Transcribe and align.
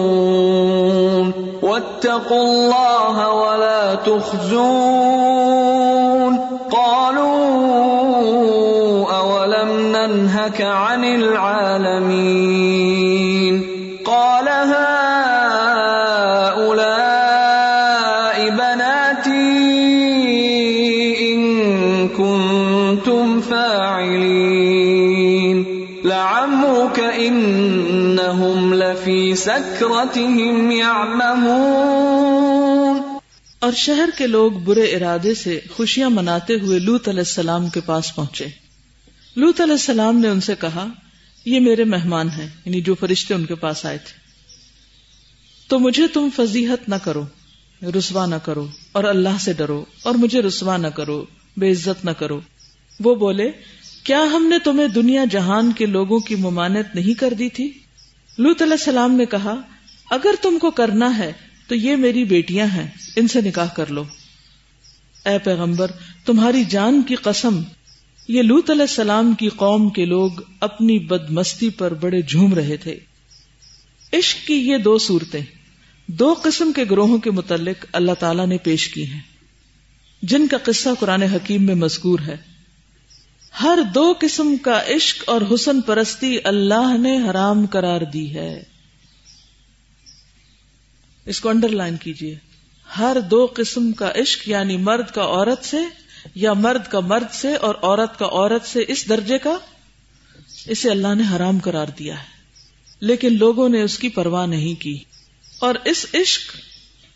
واتقوا 1.62 2.42
الله 2.42 3.32
ولا 3.32 3.94
تخزون. 3.94 4.48
قالوا 6.70 7.38
أولم 9.18 9.96
ننهك 9.96 10.62
عن 10.62 11.04
العالمين. 11.04 13.17
اور 33.58 33.72
شہر 33.72 34.08
کے 34.18 34.26
لوگ 34.26 34.52
برے 34.52 34.96
ارادے 34.96 35.34
سے 35.34 35.60
خوشیاں 35.76 36.10
مناتے 36.10 36.54
ہوئے 36.54 36.78
لوت 36.78 37.08
علیہ 37.08 37.20
السلام 37.20 37.68
کے 37.68 37.80
پاس 37.80 38.14
پہنچے۔ 38.14 38.46
لوت 39.36 39.60
علیہ 39.60 39.72
السلام 39.72 40.18
نے 40.18 40.28
ان 40.28 40.40
سے 40.40 40.54
کہا، 40.60 40.86
یہ 41.44 41.60
میرے 41.60 41.84
مہمان 41.84 42.28
ہیں 42.30 42.48
یعنی 42.64 42.80
جو 42.80 42.94
فرشتے 42.94 43.34
ان 43.34 43.44
کے 43.44 43.54
پاس 43.54 43.86
آئے 43.86 43.98
تھے۔ 43.98 44.12
تو 45.68 45.78
مجھے 45.78 46.06
تم 46.06 46.28
فضیحت 46.36 46.88
نہ 46.88 46.94
کرو، 46.94 47.24
رسوا 47.98 48.26
نہ 48.26 48.34
کرو، 48.34 48.66
اور 48.92 49.04
اللہ 49.04 49.38
سے 49.40 49.52
ڈرو، 49.52 49.84
اور 50.02 50.14
مجھے 50.14 50.42
رسوا 50.42 50.76
نہ 50.76 50.86
کرو، 50.86 51.24
بے 51.56 51.70
عزت 51.70 52.04
نہ 52.04 52.10
کرو۔ 52.10 52.40
وہ 53.00 53.14
بولے، 53.14 53.50
کیا 54.04 54.22
ہم 54.22 54.46
نے 54.46 54.58
تمہیں 54.58 54.88
دنیا 54.88 55.24
جہان 55.30 55.72
کے 55.72 55.86
لوگوں 55.86 56.18
کی 56.18 56.34
ممانت 56.34 56.94
نہیں 56.94 57.20
کر 57.20 57.34
دی 57.34 57.48
تھی؟ 57.48 57.72
لوت 58.38 58.62
علیہ 58.62 58.72
السلام 58.72 59.12
نے 59.12 59.26
کہا، 59.26 59.54
اگر 60.10 60.34
تم 60.42 60.58
کو 60.58 60.70
کرنا 60.70 61.18
ہے 61.18 61.32
تو 61.68 61.74
یہ 61.74 61.96
میری 61.96 62.24
بیٹیاں 62.24 62.66
ہیں، 62.66 62.86
ان 63.16 63.28
سے 63.28 63.40
نکاح 63.40 63.66
کر 63.66 63.86
لو۔ 63.86 64.04
اے 65.24 65.38
پیغمبر، 65.38 65.90
تمہاری 66.24 66.64
جان 66.64 67.02
کی 67.02 67.14
قسم، 67.14 67.60
یہ 68.28 68.42
لوت 68.42 68.70
علیہ 68.70 68.82
السلام 68.82 69.32
کی 69.32 69.48
قوم 69.48 69.88
کے 69.88 70.04
لوگ 70.04 70.30
اپنی 70.60 70.98
بد 70.98 71.30
مستی 71.30 71.70
پر 71.70 71.94
بڑے 71.94 72.22
جھوم 72.22 72.54
رہے 72.54 72.76
تھے۔ 72.76 72.98
عشق 74.12 74.46
کی 74.46 74.54
یہ 74.54 74.76
دو 74.76 74.98
صورتیں، 74.98 75.42
دو 76.06 76.34
قسم 76.42 76.72
کے 76.72 76.84
گروہوں 76.90 77.18
کے 77.18 77.30
متعلق 77.30 77.84
اللہ 77.92 78.12
تعالی 78.18 78.46
نے 78.46 78.58
پیش 78.58 78.88
کی 78.88 79.06
ہیں۔ 79.06 79.20
جن 80.22 80.46
کا 80.46 80.56
قصہ 80.62 80.88
قرآن 81.00 81.22
حکیم 81.22 81.62
میں 81.62 81.74
مذکور 81.74 82.18
ہے۔ 82.18 82.36
ہر 83.62 83.78
دو 83.94 84.14
قسم 84.20 84.56
کا 84.56 84.82
عشق 84.88 85.22
اور 85.26 85.40
حسن 85.54 85.80
پرستی 85.80 86.38
اللہ 86.44 86.96
نے 86.96 87.30
حرام 87.30 87.66
قرار 87.66 88.00
دی 88.00 88.34
ہے۔ 88.34 88.62
اس 91.26 91.40
کو 91.40 91.48
انڈر 91.48 91.68
لائن 91.68 91.96
کیجیے 91.96 92.38
ہر 92.98 93.16
دو 93.30 93.48
قسم 93.54 93.92
کا 93.92 94.12
عشق 94.16 94.48
یعنی 94.48 94.76
مرد 94.76 95.10
کا 95.10 95.22
عورت 95.22 95.64
سے 95.64 95.76
یا 96.34 96.52
مرد 96.52 96.90
کا 96.90 97.00
مرد 97.00 97.34
سے 97.34 97.54
اور 97.54 97.74
عورت 97.82 98.18
کا 98.18 98.26
عورت 98.26 98.66
سے 98.66 98.84
اس 98.88 99.08
درجے 99.08 99.38
کا، 99.38 99.56
اسے 100.66 100.90
اللہ 100.90 101.14
نے 101.14 101.22
حرام 101.36 101.58
قرار 101.58 101.86
دیا 101.98 102.18
ہے۔ 102.18 102.38
لیکن 103.00 103.38
لوگوں 103.38 103.68
نے 103.68 103.82
اس 103.82 103.98
کی 103.98 104.08
پرواہ 104.08 104.46
نہیں 104.46 104.80
کی۔ 104.80 104.98
اور 105.58 105.74
اس 105.84 106.06
عشق 106.14 106.56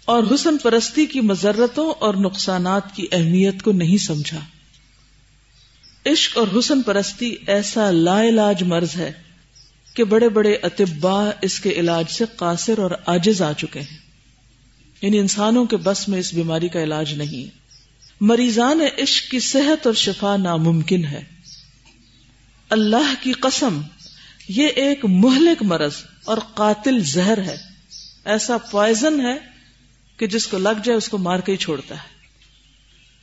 اور 0.04 0.22
حسن 0.34 0.58
پرستی 0.58 1.06
کی 1.06 1.20
مذرتوں 1.20 1.92
اور 1.98 2.14
نقصانات 2.14 2.97
کی 2.97 3.06
اہمیت 3.12 3.62
کو 3.62 3.72
نہیں 3.72 3.97
سمجھا۔ 3.97 4.41
عشق 6.06 6.38
اور 6.38 6.46
حسن 6.58 6.82
پرستی 6.82 7.36
ایسا 7.46 7.90
لا 7.90 8.24
علاج 8.24 8.62
مرض 8.62 8.96
ہے 8.96 9.12
کہ 9.94 10.04
بڑے 10.04 10.28
بڑے 10.28 10.52
اطبا 10.62 11.30
اس 11.42 11.60
کے 11.60 11.70
علاج 11.70 12.04
سے 12.10 12.24
قاصر 12.36 12.78
اور 12.78 12.90
آجز 13.06 13.42
آ 13.42 13.52
چکے 13.52 13.80
ہیں۔ 13.80 13.98
یعنی 15.02 15.18
انسانوں 15.18 15.64
کے 15.64 15.76
بس 15.76 16.08
میں 16.08 16.18
اس 16.18 16.34
بیماری 16.34 16.68
کا 16.68 16.82
علاج 16.82 17.14
نہیں۔ 17.14 17.44
ہے 17.44 17.50
مریضان 18.20 18.80
عشق 19.02 19.30
کی 19.30 19.40
صحت 19.40 19.86
اور 19.86 19.94
شفا 19.94 20.36
ناممکن 20.36 21.04
ہے۔ 21.04 21.24
اللہ 22.69 23.14
کی 23.20 23.32
قسم، 23.32 23.80
یہ 24.48 24.66
ایک 24.66 25.04
مہلک 25.04 25.62
مرض 25.62 25.92
اور 26.24 26.38
قاتل 26.54 27.00
زہر 27.04 27.42
ہے۔ 27.42 27.56
ایسا 28.24 28.58
پوائزن 28.58 29.20
ہے 29.20 29.38
کہ 30.16 30.26
جس 30.26 30.46
کو 30.46 30.58
لگ 30.58 30.82
جائے 30.84 30.96
اس 30.96 31.08
کو 31.08 31.19
مار 31.19 31.38
کے 31.38 31.52
ہی 31.52 31.56
چھوڑتا 31.56 31.94
ہے۔ 31.94 32.22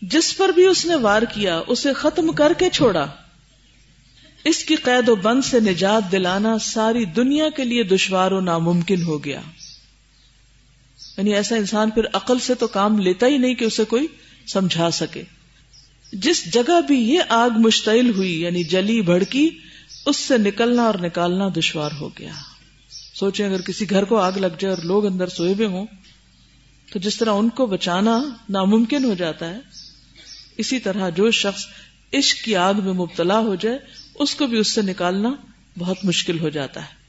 جس 0.02 0.38
پر 0.38 0.50
بھی 0.50 0.66
اس 0.66 0.86
نے 0.86 0.96
وار 0.96 1.22
کیا، 1.22 1.62
اسے 1.68 1.94
ختم 1.94 2.32
کر 2.32 2.54
کے 2.58 2.70
چھوڑا۔ 2.70 3.06
اس 4.46 4.64
کی 4.64 4.76
قید 4.76 5.10
و 5.10 5.16
بند 5.16 5.44
سے 5.44 5.60
نجات 5.60 6.12
دلانا 6.12 6.58
ساری 6.58 7.06
دنیا 7.06 7.50
کے 7.50 7.64
لیے 7.64 7.84
دشوار 7.84 8.32
و 8.32 8.42
ناممکن 8.42 9.04
ہو 9.04 9.24
گیا۔ 9.24 9.42
یعنی 11.18 11.34
ایسا 11.34 11.56
انسان 11.56 11.90
پھر 11.90 12.02
عقل 12.14 12.40
سے 12.40 12.56
تو 12.56 12.68
کام 12.68 13.00
لیتا 13.00 13.26
ہی 13.26 13.38
نہیں 13.38 13.54
کہ 13.54 13.66
اسے 13.66 13.84
کوئی 13.86 14.08
سمجھا 14.48 14.92
سکے۔ 14.92 15.24
جس 16.14 16.54
جگہ 16.54 16.82
بھی 16.88 17.14
یہ 17.14 17.20
آگ 17.30 17.50
مشتعل 17.50 18.10
ہوئی 18.10 18.42
یعنی 18.42 18.64
جلی 18.64 19.02
بھڑکی، 19.02 19.50
اس 20.06 20.18
سے 20.18 20.38
نکلنا 20.38 20.84
اور 20.84 20.96
نکالنا 20.96 21.48
دشوار 21.58 21.92
ہو 22.02 22.10
گیا۔ 22.10 22.32
سوچیں 23.14 23.46
اگر 23.46 23.62
کسی 23.62 23.90
گھر 23.90 24.04
کو 24.04 24.18
آگ 24.18 24.32
لگ 24.32 24.56
جائے 24.60 24.76
اور 24.76 24.84
لوگ 24.84 25.06
اندر 25.06 25.28
سوئے 25.28 25.54
ہوئے 25.54 25.68
ہوں، 25.68 25.86
تو 26.94 27.00
جس 27.00 27.18
طرح 27.18 27.30
ان 27.30 27.50
کو 27.50 27.66
بچانا 27.66 28.24
ناممکن 28.50 29.06
ہو 29.06 29.14
جاتا 29.14 29.50
ہے 29.50 29.79
اسی 30.60 30.80
طرح 30.80 31.10
جو 31.10 31.32
شخص 31.32 31.66
عشق 32.14 32.44
کی 32.46 32.56
آگ 32.56 32.74
میں 32.74 32.94
مبتلا 32.94 33.40
ہو 33.40 33.56
جائے، 33.56 33.78
اس 34.16 34.36
کو 34.36 34.48
بھی 34.48 34.58
اس 34.58 34.74
سے 34.74 34.82
نکالنا 34.82 35.34
بہت 35.78 35.98
مشکل 36.04 36.40
ہو 36.40 36.50
جاتا 36.50 36.82
ہے۔ 36.82 37.00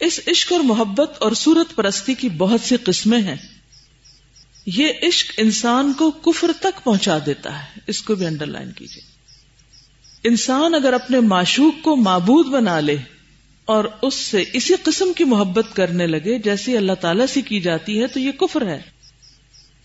اس 0.00 0.20
عشق 0.26 0.52
اور 0.52 0.60
محبت 0.60 1.16
اور 1.20 1.32
سورت 1.32 1.76
پرستی 1.76 2.14
کی 2.14 2.28
بہت 2.28 2.60
سی 2.60 2.76
قسمیں 2.76 3.20
ہیں۔ 3.20 3.36
یہ 4.66 4.88
عشق 5.02 5.32
انسان 5.36 5.92
کو 5.92 6.10
کفر 6.10 6.50
تک 6.60 6.84
پہنچا 6.84 7.18
دیتا 7.26 7.62
ہے۔ 7.62 7.80
اس 7.86 8.02
کو 8.02 8.14
بھی 8.14 8.26
انڈر 8.26 8.46
لائن 8.46 8.72
کیجیے 8.72 9.02
انسان 10.28 10.74
اگر 10.74 10.92
اپنے 10.92 11.20
معشوق 11.20 11.84
کو 11.84 11.96
معبود 11.96 12.46
بنا 12.46 12.80
لے 12.80 12.96
اور 13.64 13.84
اس 14.02 14.14
سے 14.14 14.44
اسی 14.52 14.74
قسم 14.82 15.12
کی 15.12 15.24
محبت 15.24 15.76
کرنے 15.76 16.06
لگے، 16.06 16.38
جیسی 16.38 16.76
اللہ 16.76 16.92
تعالی 16.92 17.26
سے 17.26 17.40
کی 17.40 17.60
جاتی 17.60 18.02
ہے، 18.02 18.06
تو 18.06 18.20
یہ 18.20 18.32
کفر 18.32 18.66
ہے۔ 18.66 18.93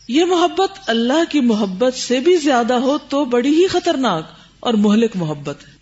یہ 0.09 0.25
محبت 0.25 0.89
اللہ 0.89 1.31
کی 1.31 1.41
محبت 1.41 1.93
سے 1.93 2.19
بھی 2.19 2.35
زیادہ 2.35 2.73
ہو 2.73 2.97
تو 2.97 3.25
بڑی 3.25 3.49
ہی 3.49 3.67
خطرناک 3.67 4.27
اور 4.59 4.73
مہلک 4.73 5.11
محبت 5.15 5.67
ہے۔ 5.67 5.73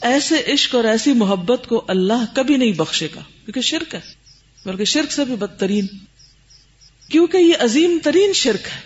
ایسے 0.00 0.52
عشق 0.52 0.74
اور 0.74 0.84
ایسی 0.84 1.12
محبت 1.12 1.66
کو 1.68 1.84
اللہ 1.88 2.24
کبھی 2.34 2.56
نہیں 2.56 2.72
بخشے 2.72 3.08
گا۔ 3.14 3.20
کیونکہ 3.44 3.60
شرک 3.60 3.94
ہے۔ 3.94 4.00
بلکہ 4.66 4.84
شرک 4.84 5.12
سے 5.12 5.24
بھی 5.24 5.36
بدترین۔ 5.36 5.86
کیونکہ 7.08 7.36
یہ 7.36 7.52
عظیم 7.60 7.98
ترین 8.02 8.32
شرک 8.32 8.66
ہے۔ 8.66 8.80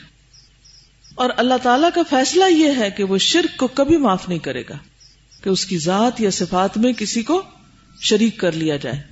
اور 1.15 1.31
اللہ 1.37 1.55
تعالی 1.63 1.87
کا 1.95 2.03
فیصلہ 2.11 2.45
یہ 2.51 2.73
ہے 2.79 2.91
کہ 2.91 3.05
وہ 3.05 3.19
شرک 3.19 3.59
کو 3.59 3.67
کبھی 3.67 3.97
معاف 3.97 4.29
نہیں 4.29 4.39
کرے 4.39 4.63
گا۔ 4.69 4.77
کہ 5.43 5.49
اس 5.49 5.67
کی 5.67 5.79
ذات 5.79 6.21
یا 6.21 6.31
صفات 6.31 6.79
میں 6.79 6.93
کسی 6.93 7.23
کو 7.23 7.43
شریک 8.01 8.39
کر 8.39 8.53
لیا 8.53 8.77
جائے۔ 8.77 9.03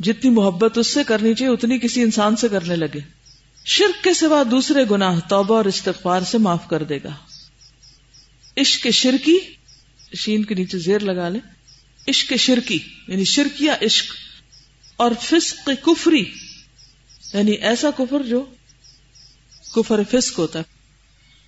جتنی 0.00 0.30
محبت 0.30 0.78
اس 0.78 0.86
سے 0.86 1.04
کرنی 1.04 1.34
چاہیے، 1.34 1.52
اتنی 1.52 1.78
کسی 1.78 2.02
انسان 2.02 2.36
سے 2.36 2.48
کرنے 2.48 2.76
لگے۔ 2.76 3.15
شرک 3.66 4.04
کے 4.04 4.14
سوا 4.14 4.42
دوسرے 4.50 4.84
گناہ 4.90 5.20
توبہ 5.28 5.56
اور 5.56 5.64
استغفار 5.64 6.20
سے 6.20 6.38
معاف 6.38 6.68
کر 6.68 6.82
دے 6.82 6.98
گا۔ 7.04 7.10
عشق 8.56 8.86
شرکی، 8.92 9.38
شین 10.16 10.44
کے 10.44 10.54
نیچے 10.54 10.78
زیر 10.78 10.98
لگا 10.98 11.28
لیں۔ 11.28 11.40
عشق 12.08 12.32
شرکی 12.38 12.78
یعنی 13.08 13.24
شرک 13.24 13.62
یا 13.62 13.76
عشق۔ 13.82 14.14
اور 14.96 15.10
فسق 15.22 15.70
کفری 15.82 16.24
یعنی 17.32 17.52
ایسا 17.52 17.90
کفر 17.96 18.22
جو 18.22 18.44
کفر 19.74 20.00
فسق 20.10 20.38
ہوتا 20.38 20.58
ہے۔ 20.58 20.64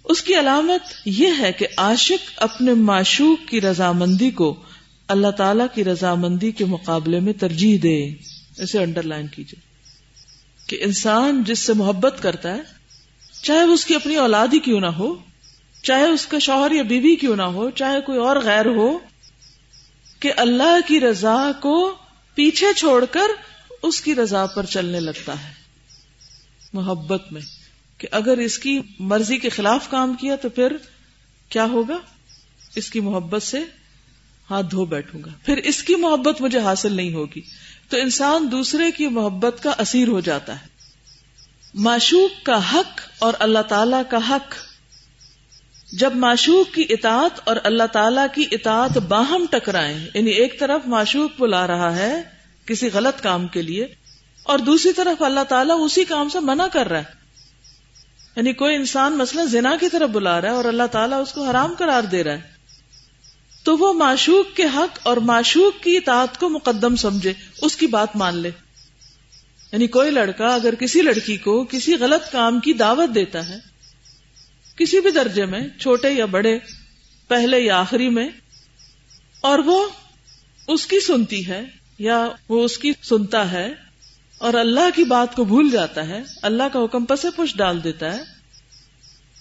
اس 0.04 0.22
کی 0.22 0.34
علامت 0.34 0.92
یہ 1.04 1.28
ہے 1.38 1.52
کہ 1.52 1.66
عاشق 1.76 2.30
اپنے 2.36 2.74
معشوق 2.74 3.48
کی 3.48 3.60
رضامندی 3.60 4.30
کو 4.30 4.62
اللہ 5.08 5.30
تعالی 5.30 5.64
کی 5.74 5.84
رضامندی 5.84 6.50
کے 6.50 6.64
مقابلے 6.64 7.20
میں 7.20 7.32
ترجیح 7.32 7.78
دے۔ 7.82 8.10
اسے 8.62 8.78
انڈر 8.78 9.02
لائن 9.02 9.26
کیجیے۔ 9.26 9.67
کہ 10.68 10.78
انسان 10.80 11.44
جس 11.44 11.58
سے 11.58 11.72
محبت 11.72 12.22
کرتا 12.22 12.54
ہے، 12.54 12.60
چاہے 13.42 13.64
وہ 13.64 13.74
اس 13.74 13.84
کی 13.84 13.94
اپنی 13.94 14.16
اولاد 14.16 14.48
ہی 14.52 14.58
کیوں 14.58 14.80
نہ 14.80 14.86
ہو، 14.86 15.14
چاہے 15.82 16.04
اس 16.04 16.26
کا 16.26 16.38
شوہر 16.38 16.70
یا 16.70 16.82
بیوی 16.82 17.16
کیوں 17.16 17.36
نہ 17.36 17.42
ہو، 17.42 17.70
چاہے 17.70 18.00
کوئی 18.00 18.18
اور 18.18 18.36
غیر 18.36 18.66
ہو، 18.66 18.98
کہ 20.20 20.32
اللہ 20.36 20.88
کی 20.88 21.00
رضا 21.00 21.50
کو 21.60 21.94
پیچھے 22.34 22.66
چھوڑ 22.76 23.04
کر 23.04 23.30
اس 23.82 24.00
کی 24.00 24.14
رضا 24.14 24.46
پر 24.46 24.64
چلنے 24.64 25.00
لگتا 25.00 25.32
ہے۔ 25.32 25.52
محبت 26.72 27.32
میں، 27.32 27.42
کہ 27.98 28.08
اگر 28.10 28.38
اس 28.38 28.58
کی 28.58 28.80
مرضی 28.98 29.38
کے 29.38 29.48
خلاف 29.48 29.90
کام 29.90 30.14
کیا 30.14 30.36
تو 30.36 30.48
پھر 30.48 30.76
کیا 31.48 31.64
ہوگا؟ 31.64 31.98
اس 32.74 32.90
کی 32.90 33.00
محبت 33.00 33.42
سے 33.42 33.58
ہاتھ 34.50 34.66
دھو 34.70 34.84
بیٹھوں 34.84 35.22
گا۔ 35.22 35.30
پھر 35.44 35.56
اس 35.56 35.82
کی 35.82 35.94
محبت 35.94 36.40
مجھے 36.40 36.58
حاصل 36.58 36.92
نہیں 36.92 37.12
ہوگی۔ 37.12 37.40
تو 37.88 37.96
انسان 37.96 38.48
دوسرے 38.50 38.90
کی 38.90 39.06
محبت 39.06 39.62
کا 39.62 39.72
اسیر 39.78 40.08
ہو 40.08 40.20
جاتا 40.20 40.52
ہے۔ 40.52 40.66
معشوق 41.74 42.46
کا 42.46 42.72
حق 42.72 43.00
اور 43.18 43.32
اللہ 43.38 43.62
تعالی 43.68 43.96
کا 44.10 44.18
حق۔ 44.28 44.54
جب 45.92 46.16
معشوق 46.16 46.74
کی 46.74 46.86
اطاعت 46.88 47.40
اور 47.44 47.56
اللہ 47.64 47.82
تعالی 47.92 48.20
کی 48.34 48.44
اطاعت 48.50 48.98
باہم 48.98 49.46
ٹکرائیں 49.50 50.06
یعنی 50.14 50.30
ایک 50.30 50.60
طرف 50.60 50.80
معشوق 50.86 51.40
بلا 51.40 51.66
رہا 51.66 51.96
ہے 51.96 52.22
کسی 52.66 52.90
غلط 52.92 53.22
کام 53.22 53.46
کے 53.46 53.62
لیے، 53.62 53.86
اور 54.42 54.58
دوسری 54.58 54.92
طرف 54.92 55.22
اللہ 55.22 55.44
تعالیٰ 55.48 55.76
اسی 55.80 56.04
کام 56.04 56.28
سے 56.28 56.40
منع 56.40 56.66
کر 56.66 56.88
رہا 56.88 56.98
ہے۔ 56.98 57.18
یعنی 58.36 58.52
کوئی 58.52 58.76
انسان 58.76 59.18
مثلا 59.18 59.44
زنا 59.44 59.76
کی 59.80 59.88
طرف 59.88 60.10
بلا 60.10 60.40
رہا 60.40 60.48
ہے 60.48 60.54
اور 60.54 60.64
اللہ 60.64 60.86
تعالیٰ 60.92 61.22
اس 61.22 61.32
کو 61.32 61.44
حرام 61.44 61.74
قرار 61.78 62.02
دے 62.02 62.24
رہا 62.24 62.32
ہے۔ 62.32 62.57
تو 63.68 63.76
وہ 63.76 63.92
معشوق 63.92 64.56
کے 64.56 64.64
حق 64.64 64.98
اور 65.02 65.16
معشوق 65.16 65.82
کی 65.82 65.96
اطاعت 65.96 66.40
کو 66.40 66.48
مقدم 66.48 66.96
سمجھے، 66.96 67.32
اس 67.62 67.76
کی 67.76 67.86
بات 67.86 68.16
مان 68.16 68.36
لے۔ 68.36 68.50
یعنی 69.72 69.86
کوئی 69.86 70.10
لڑکا 70.10 70.54
اگر 70.54 70.74
کسی 70.74 71.02
لڑکی 71.02 71.36
کو 71.36 71.64
کسی 71.64 71.94
غلط 71.94 72.32
کام 72.32 72.60
کی 72.60 72.72
دعوت 72.72 73.14
دیتا 73.14 73.48
ہے، 73.48 73.58
کسی 74.76 75.00
بھی 75.00 75.10
درجے 75.10 75.44
میں، 75.46 75.60
چھوٹے 75.80 76.10
یا 76.10 76.24
بڑے، 76.24 76.58
پہلے 77.28 77.60
یا 77.60 77.80
آخری 77.80 78.08
میں، 78.08 78.28
اور 79.40 79.58
وہ 79.58 79.88
اس 80.68 80.86
کی 80.86 81.00
سنتی 81.00 81.46
ہے 81.46 81.62
یا 81.98 82.28
وہ 82.48 82.64
اس 82.64 82.78
کی 82.78 82.92
سنتا 83.02 83.52
ہے 83.52 83.74
اور 84.38 84.54
اللہ 84.54 84.96
کی 84.96 85.04
بات 85.04 85.36
کو 85.36 85.44
بھول 85.44 85.70
جاتا 85.70 86.08
ہے، 86.08 86.22
اللہ 86.42 86.62
کا 86.72 86.84
حکم 86.84 87.04
پسے 87.04 87.28
پش 87.36 87.54
ڈال 87.54 87.84
دیتا 87.84 88.16
ہے 88.16 88.22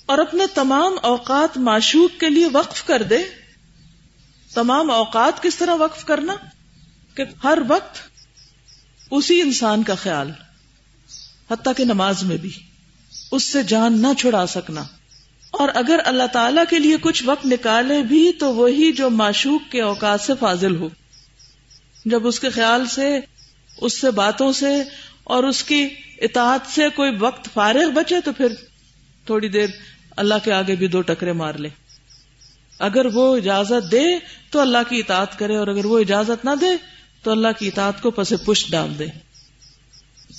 اور 0.05 0.17
اپنے 0.17 0.43
تمام 0.53 0.93
اوقات 1.01 1.57
معشوق 1.57 2.19
کے 2.19 2.29
لیے 2.29 2.47
وقف 2.53 2.83
کر 2.83 3.03
دے 3.03 3.46
تمام 4.53 4.91
اوقات 4.91 5.43
کس 5.43 5.55
طرح 5.55 5.75
وقف 5.79 6.05
کرنا 6.05 6.35
کہ 7.15 7.23
ہر 7.43 7.57
وقت 7.67 7.97
اسی 9.11 9.41
انسان 9.41 9.83
کا 9.83 9.95
خیال، 9.95 10.31
حتیٰ 11.51 11.73
کہ 11.77 11.85
نماز 11.85 12.23
میں 12.23 12.37
بھی، 12.37 12.51
اس 13.31 13.43
سے 13.43 13.63
جان 13.63 14.01
نہ 14.01 14.07
چھڑا 14.17 14.47
سکنا۔ 14.47 14.83
اور 15.51 15.69
اگر 15.73 15.99
اللہ 16.05 16.27
تعالی 16.33 16.61
کے 16.69 16.79
لیے 16.79 16.97
کچھ 17.01 17.23
وقت 17.25 17.45
نکالے 17.45 18.01
بھی 18.01 18.31
تو 18.39 18.55
وہی 18.55 18.91
جو 18.91 19.09
معشوق 19.09 19.71
کے 19.71 19.81
اوقات 19.81 20.21
سے 20.21 20.33
فاضل 20.39 20.75
ہو۔ 20.75 20.89
جب 22.05 22.27
اس 22.27 22.39
کے 22.39 22.49
خیال 22.49 22.85
سے، 22.85 23.19
اس 23.77 24.01
سے 24.01 24.11
باتوں 24.11 24.51
سے 24.51 24.83
اور 25.23 25.43
اس 25.43 25.63
کی 25.63 25.87
اطاعت 26.21 26.59
سے 26.67 26.89
کوئی 26.89 27.11
وقت 27.19 27.49
فارغ 27.53 27.89
بچے 27.89 28.21
تو 28.21 28.33
پھر 28.33 28.47
تھوڑی 29.25 29.49
دیر 29.49 29.67
اللہ 30.17 30.33
کے 30.43 30.53
آگے 30.53 30.75
بھی 30.75 30.87
دو 30.87 31.01
ٹکرے 31.01 31.31
مار 31.31 31.53
لے۔ 31.53 31.69
اگر 32.79 33.05
وہ 33.05 33.37
اجازت 33.37 33.91
دے 33.91 34.03
تو 34.51 34.59
اللہ 34.59 34.77
کی 34.89 34.99
اطاعت 34.99 35.39
کرے 35.39 35.57
اور 35.57 35.67
اگر 35.67 35.85
وہ 35.85 35.99
اجازت 35.99 36.45
نہ 36.45 36.49
دے 36.61 36.69
تو 37.23 37.31
اللہ 37.31 37.47
کی 37.59 37.67
اطاعت 37.67 38.01
کو 38.01 38.11
پسے 38.11 38.37
پش 38.37 38.65
ڈال 38.69 38.99
دے۔ 38.99 39.05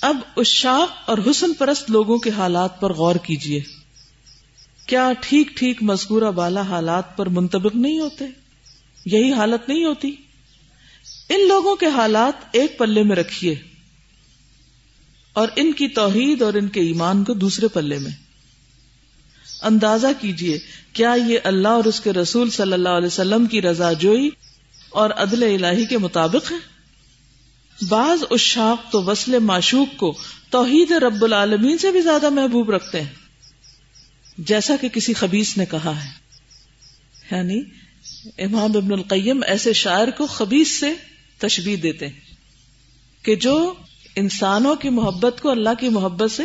اب 0.02 0.16
اشاق 0.36 1.10
اور 1.10 1.18
حسن 1.30 1.52
پرست 1.52 1.90
لوگوں 1.90 2.18
کے 2.18 2.30
حالات 2.30 2.80
پر 2.80 2.92
غور 2.92 3.16
کیجیے 3.16 3.60
کیا 4.86 5.12
ٹھیک 5.20 5.48
ٹھیک 5.48 5.82
مذکورہ 5.82 6.30
بالا 6.30 6.60
حالات 6.60 7.16
پر 7.16 7.26
منتبق 7.26 7.76
نہیں 7.76 7.98
ہوتے؟ 7.98 8.24
یہی 9.06 9.32
حالت 9.32 9.68
نہیں 9.68 9.84
ہوتی۔ 9.84 10.14
ان 11.28 11.48
لوگوں 11.48 11.76
کے 11.76 11.86
حالات 11.86 12.44
ایک 12.52 12.78
پلے 12.78 13.02
میں 13.02 13.16
رکھیے۔ 13.16 13.54
اور 15.32 15.48
ان 15.56 15.72
کی 15.72 15.88
توحید 15.88 16.42
اور 16.42 16.54
ان 16.54 16.68
کے 16.68 16.80
ایمان 16.80 17.24
کو 17.24 17.34
دوسرے 17.34 17.68
پلے 17.68 17.98
میں۔ 17.98 18.27
اندازہ 19.62 20.06
کیجیے، 20.20 20.58
کیا 20.92 21.14
یہ 21.26 21.38
اللہ 21.44 21.68
اور 21.68 21.84
اس 21.84 22.00
کے 22.00 22.12
رسول 22.12 22.50
صلی 22.50 22.72
اللہ 22.72 22.88
علیہ 22.88 23.06
وسلم 23.06 23.46
کی 23.46 23.62
رضا 23.62 23.92
جوئی 23.92 24.30
اور 24.90 25.10
عدل 25.10 25.64
الہی 25.64 25.84
کے 25.86 25.98
مطابق 25.98 26.52
ہے؟ 26.52 26.56
بعض 27.88 28.18
اشاق 28.30 28.92
تو 28.92 29.02
وصل 29.02 29.38
معشوق 29.38 29.96
کو 29.96 30.14
توحید 30.50 30.90
رب 30.90 31.24
العالمین 31.24 31.78
سے 31.78 31.90
بھی 31.90 32.00
زیادہ 32.00 32.28
محبوب 32.28 32.70
رکھتے 32.70 33.00
ہیں، 33.00 33.14
جیسا 34.38 34.76
کہ 34.80 34.88
کسی 34.88 35.12
خبیص 35.12 35.56
نے 35.56 35.66
کہا 35.66 36.04
ہے۔ 36.04 36.10
یعنی 37.36 37.62
امام 38.38 38.76
ابن 38.76 38.92
القیم 38.92 39.42
ایسے 39.46 39.72
شاعر 39.72 40.08
کو 40.08 40.26
خبیص 40.26 40.68
سے 40.68 40.94
تشبیح 41.38 41.76
دیتے 41.82 42.06
ہیں 42.06 42.20
کہ 43.22 43.36
جو 43.36 43.74
انسانوں 44.16 44.74
کی 44.74 44.88
محبت 44.88 45.40
کو 45.40 45.50
اللہ 45.50 45.74
کی 45.78 45.88
محبت 45.88 46.30
سے 46.30 46.42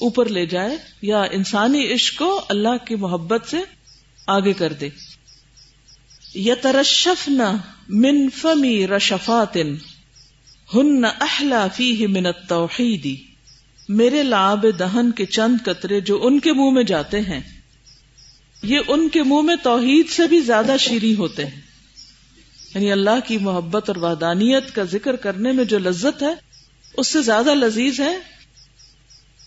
اوپر 0.00 0.28
لے 0.28 0.46
جائے 0.46 0.76
یا 1.02 1.22
انسانی 1.22 1.92
عشق 1.92 2.18
کو 2.18 2.40
اللہ 2.48 2.84
کی 2.84 2.94
محبت 2.94 3.48
سے 3.50 3.56
آگے 4.26 4.52
کر 4.52 4.72
دے۔ 4.72 4.88
یترشف 6.34 7.28
نہ 7.28 7.56
من 7.88 8.30
فمی 8.30 8.86
رشفات 8.86 9.56
ہن 10.74 11.04
احلا 11.04 11.66
فی 11.74 12.06
من 12.06 12.26
التوحیدی 12.26 13.16
میرے 13.88 14.22
لاب 14.22 14.66
دہن 14.78 15.10
کے 15.10 15.26
چند 15.26 15.56
قطرے 15.64 16.00
جو 16.00 16.20
ان 16.22 16.40
کے 16.40 16.52
منہ 16.52 16.70
میں 16.70 16.82
جاتے 16.82 17.20
ہیں، 17.20 17.40
یہ 18.62 18.78
ان 18.88 19.08
کے 19.08 19.22
منہ 19.22 19.42
میں 19.42 19.56
توحید 19.62 20.08
سے 20.08 20.26
بھی 20.26 20.40
زیادہ 20.40 20.76
شیریں 20.78 21.18
ہوتے 21.18 21.44
ہیں۔ 21.44 21.60
یعنی 22.74 22.92
اللہ 22.92 23.26
کی 23.26 23.38
محبت 23.38 23.90
اور 23.90 23.96
وحدانیت 23.96 24.74
کا 24.74 24.82
ذکر 24.82 25.16
کرنے 25.16 25.52
میں 25.52 25.64
جو 25.64 25.78
لذت 25.78 26.22
ہے، 26.22 26.34
اس 26.96 27.06
سے 27.06 27.22
زیادہ 27.22 27.54
لذیذ 27.54 28.00
ہے 28.00 28.39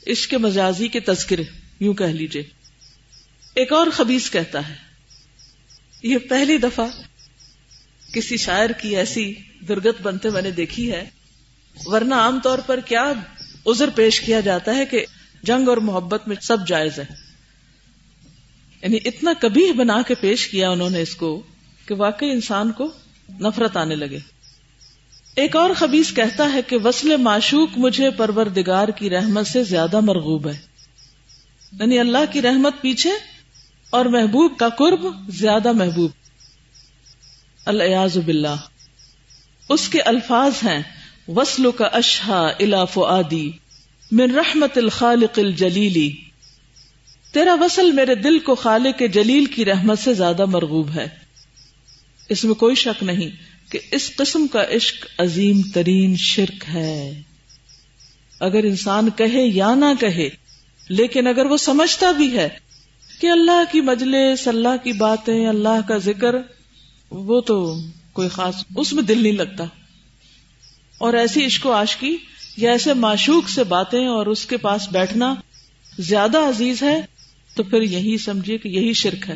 عشق 0.07 0.33
مجازی 0.33 0.87
کے 0.87 0.99
تذکرے، 0.99 1.43
یوں 1.79 1.93
کہہ 1.93 2.05
لیجیے 2.05 2.43
ایک 3.55 3.73
اور 3.73 3.87
خبیص 3.93 4.29
کہتا 4.31 4.67
ہے، 4.69 4.75
یہ 6.03 6.17
پہلی 6.17 6.57
دفعہ 6.57 6.85
کسی 8.13 8.37
شاعر 8.37 8.69
کی 8.69 8.95
ایسی 8.95 9.33
درگت 9.67 10.01
بنتے 10.01 10.29
میں 10.29 10.41
نے 10.41 10.51
دیکھی 10.51 10.91
ہے، 10.91 11.09
ورنہ 11.85 12.15
عام 12.15 12.39
طور 12.39 12.59
پر 12.59 12.79
کیا 12.79 13.11
ازر 13.65 13.89
پیش 13.95 14.19
کیا 14.19 14.39
جاتا 14.39 14.75
ہے 14.75 14.85
کہ 14.85 15.05
جنگ 15.43 15.69
اور 15.69 15.77
محبت 15.77 16.27
میں 16.27 16.35
سب 16.41 16.67
جائز 16.67 16.99
ہے 16.99 17.05
یعنی 18.83 18.97
اتنا 19.05 19.33
کبھی 19.39 19.71
بنا 19.71 20.01
کے 20.01 20.15
پیش 20.15 20.47
کیا 20.47 20.69
انہوں 20.69 20.89
نے 20.89 21.01
اس 21.01 21.15
کو 21.15 21.43
کہ 21.85 21.95
واقعی 21.95 22.31
انسان 22.31 22.71
کو 22.71 22.91
نفرت 23.39 23.77
آنے 23.77 23.95
لگے۔ 23.95 24.19
ایک 25.35 25.55
اور 25.55 25.69
خبیص 25.77 26.13
کہتا 26.13 26.53
ہے 26.53 26.61
کہ 26.61 26.77
وصل 26.77 27.17
معشوق 27.17 27.69
مجھے 27.77 28.09
پروردگار 28.09 28.87
کی 28.87 29.09
رحمت 29.09 29.47
سے 29.47 29.63
زیادہ 29.63 29.99
مرغوب 29.99 30.47
ہے۔ 30.47 30.57
یعنی 31.79 31.99
اللہ 31.99 32.17
کی 32.31 32.41
رحمت 32.41 32.73
پیچھے 32.81 33.09
اور 33.89 34.05
محبوب 34.05 34.57
کا 34.57 34.69
قرب 34.69 35.05
زیادہ 35.29 35.71
محبوب۔ 35.71 36.11
الیاز 37.65 38.17
باللہ۔ 38.17 38.55
اس 39.69 39.89
کے 39.89 40.01
الفاظ 40.01 40.51
ہیں 40.63 40.83
وسلو 41.27 41.71
کا 41.71 41.85
اشہا 41.85 42.47
الاف 42.59 42.99
آدی 43.07 43.51
من 44.11 44.35
رحمت 44.35 44.77
الخالق 44.77 45.39
الجلیلی 45.39 46.15
تیرا 47.31 47.53
وصل 47.53 47.91
میرے 47.91 48.15
دل 48.15 48.39
کو 48.39 48.55
خالق 48.55 49.03
جلیل 49.13 49.45
کی 49.45 49.65
رحمت 49.65 49.99
سے 49.99 50.13
زیادہ 50.13 50.45
مرغوب 50.45 50.89
ہے۔ 50.95 51.07
اس 52.29 52.43
میں 52.43 52.53
کوئی 52.53 52.75
شک 52.75 53.03
نہیں۔ 53.03 53.52
کہ 53.73 53.79
اس 53.91 54.15
قسم 54.15 54.47
کا 54.47 54.63
عشق 54.75 55.05
عظیم 55.17 55.61
ترین 55.73 56.15
شرک 56.17 56.63
ہے۔ 56.73 57.21
اگر 58.39 58.63
انسان 58.63 59.09
کہے 59.09 59.47
یا 59.47 59.75
نہ 59.75 59.85
کہے، 59.99 60.29
لیکن 60.89 61.27
اگر 61.27 61.45
وہ 61.45 61.57
سمجھتا 61.57 62.11
بھی 62.11 62.37
ہے 62.37 62.49
کہ 63.21 63.27
اللہ 63.27 63.71
کی 63.71 63.81
مجلس، 63.81 64.47
اللہ 64.47 64.83
کی 64.83 64.91
باتیں، 64.91 65.47
اللہ 65.47 65.87
کا 65.87 65.97
ذکر، 65.97 66.35
وہ 67.11 67.41
تو 67.41 67.77
کوئی 68.13 68.29
خاص 68.29 68.55
اس 68.75 68.93
میں 68.93 69.03
دل 69.03 69.23
نہیں 69.23 69.33
لگتا۔ 69.33 69.63
اور 70.97 71.13
ایسی 71.13 71.45
عشق 71.45 71.65
و 71.65 71.73
عاشقی 71.73 72.17
یا 72.57 72.71
ایسے 72.71 72.93
معشوق 72.93 73.49
سے 73.49 73.63
باتیں 73.63 74.07
اور 74.07 74.25
اس 74.25 74.45
کے 74.45 74.57
پاس 74.57 74.87
بیٹھنا 74.91 75.35
زیادہ 75.99 76.37
عزیز 76.37 76.83
ہے، 76.83 77.01
تو 77.55 77.63
پھر 77.63 77.81
یہی 77.81 78.17
سمجھیے 78.17 78.57
کہ 78.57 78.67
یہی 78.67 78.93
شرک 78.93 79.29
ہے۔ 79.29 79.35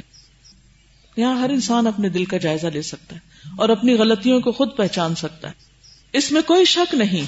یہاں 1.18 1.40
ہر 1.40 1.50
انسان 1.50 1.88
اپنے 1.88 2.10
دل 2.10 2.26
کا 2.26 2.38
جائزہ 2.38 2.68
لے 2.68 2.82
سکتا 2.82 3.16
ہے۔ 3.16 3.27
اور 3.58 3.70
اپنی 3.70 3.94
غلطیوں 3.94 4.40
کو 4.40 4.52
خود 4.52 4.70
پہچان 4.78 5.16
سکتا 5.16 5.48
ہے۔ 5.48 5.54
اس 6.14 6.32
میں 6.32 6.42
کوئی 6.42 6.66
شک 6.66 6.96
نہیں 6.96 7.26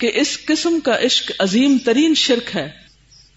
کہ 0.00 0.10
اس 0.14 0.38
قسم 0.44 0.80
کا 0.80 0.98
عشق 0.98 1.30
عظیم 1.38 1.76
ترین 1.84 2.14
شرک 2.14 2.56
ہے۔ 2.56 2.70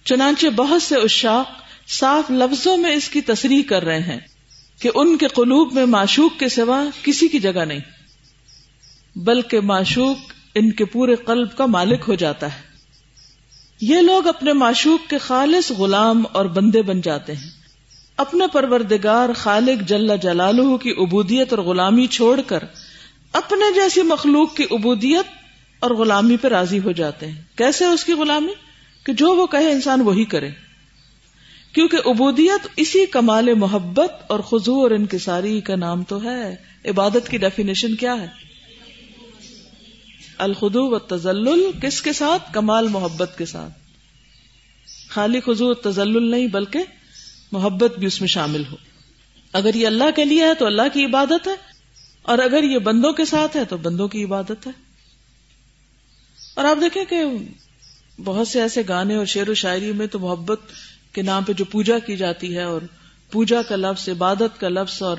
چنانچہ 0.04 0.48
بہت 0.48 0.82
سے 0.82 0.96
اشاق 0.96 1.52
صاف 1.90 2.32
لفظوں 2.32 2.78
میں 2.78 2.92
اس 2.92 3.10
کی 3.10 3.22
تصریح 3.22 3.64
کر 3.64 3.84
رہے 3.84 4.00
ہیں 4.00 4.20
کہ 4.80 4.90
ان 4.96 5.18
کے 5.18 5.28
قلوب 5.28 5.74
میں 5.74 5.86
معشوق 5.86 6.40
کے 6.40 6.50
سوا 6.50 6.86
کسی 7.04 7.28
کی 7.28 7.40
جگہ 7.40 7.66
نہیں، 7.66 7.80
بلکہ 9.16 9.60
معشوق 9.60 10.18
ان 10.56 10.72
کے 10.72 10.86
پورے 10.86 11.16
قلب 11.16 11.58
کا 11.58 11.66
مالک 11.66 12.02
ہو 12.08 12.16
جاتا 12.16 12.56
ہے۔ 12.56 12.62
یہ 13.82 14.02
لوگ 14.02 14.28
اپنے 14.28 14.54
معشوق 14.54 15.10
کے 15.10 15.18
خالص 15.18 15.72
غلام 15.72 16.24
اور 16.32 16.46
بندے 16.46 16.82
بن 16.82 17.02
جاتے 17.02 17.34
ہیں۔ 17.34 17.50
اپنے 18.18 18.46
پروردگار 18.54 19.30
خالق 19.36 19.90
جل 19.90 20.18
جلالہ 20.22 20.78
کی 20.78 20.92
عبودیت 20.92 21.54
اور 21.54 21.64
غلامی 21.64 22.08
چھوڑ 22.08 22.42
کر 22.42 22.60
اپنے 23.32 23.74
جیسی 23.76 24.02
مخلوق 24.02 24.56
کی 24.56 24.64
عبودیت 24.72 25.26
اور 25.80 25.92
غلامی 25.92 26.38
پہ 26.38 26.48
راضی 26.48 26.80
ہو 26.80 26.92
جاتے 26.92 27.28
ہیں۔ 27.28 27.42
کیسے 27.56 27.86
اس 27.86 28.04
کی 28.04 28.14
غلامی؟ 28.14 28.54
کہ 29.06 29.14
جو 29.14 29.36
وہ 29.36 29.48
کہے 29.48 29.72
انسان 29.72 30.02
وہی 30.02 30.26
کرے۔ 30.26 30.50
کیونکہ 31.74 31.98
عبودیت 32.06 32.68
اسی 32.76 33.06
کمال 33.06 33.54
محبت 33.54 34.12
اور 34.28 34.40
خزو 34.40 34.82
اور 34.82 34.92
انکساری 34.92 35.62
کا 35.62 35.76
نام 35.76 36.04
تو 36.04 36.24
ہے۔ 36.24 36.56
عبادت 36.86 37.30
کی 37.30 37.38
ڈیفینیشن 37.38 37.96
کیا 37.96 38.16
ہے؟ 38.22 38.28
الخدو 40.38 40.88
و 40.88 41.00
تزل 41.00 41.72
کس 41.72 42.02
کے 42.02 42.14
ساتھ؟ 42.14 42.54
کمال 42.54 42.88
محبت 42.88 43.38
کے 43.38 43.46
ساتھ۔ 43.46 43.74
خالی 45.10 45.40
خزو 45.40 45.74
تزل 45.74 46.32
نہیں، 46.32 46.48
بلکہ 46.48 46.80
محبت 47.56 48.00
بھی 48.00 48.08
اس 48.08 48.22
میں 48.22 48.28
شامل 48.28 48.64
ہو۔ 48.72 48.76
اگر 49.54 49.74
یہ 49.74 49.88
اللہ 49.88 50.12
کے 50.16 50.26
لیے 50.26 50.46
ہے 50.46 50.54
تو 50.54 50.66
اللہ 50.66 50.82
کی 50.94 51.06
عبادت 51.06 51.48
ہے، 51.48 51.56
اور 52.22 52.40
اگر 52.40 52.64
یہ 52.64 52.80
بندوں 52.80 53.14
کے 53.14 53.26
ساتھ 53.26 53.58
ہے 53.58 53.66
تو 53.66 53.78
بندوں 53.78 54.08
کی 54.08 54.24
عبادت 54.24 54.68
ہے۔ 54.68 54.72
اور 56.56 56.66
آپ 56.66 56.78
دیکھیں 56.82 57.06
کہ 57.06 57.24
بہت 58.24 58.48
سے 58.48 58.62
ایسے 58.62 58.82
گانے 58.88 59.16
اور 59.16 59.26
شعر 59.26 59.50
و 59.50 59.54
شاعری 59.54 59.92
میں 59.92 60.08
تو 60.08 60.20
محبت 60.20 60.62
کے 61.14 61.22
نام 61.22 61.44
پہ 61.44 61.54
جو 61.54 61.66
پوجا 61.66 62.00
کی 62.00 62.16
جاتی 62.18 62.58
ہے 62.58 62.64
اور 62.64 62.82
پوجا 63.32 63.62
کا 63.62 63.76
لفظ، 63.76 64.10
عبادت 64.10 64.60
کا 64.60 64.70
لفظ، 64.70 65.04
اور 65.04 65.18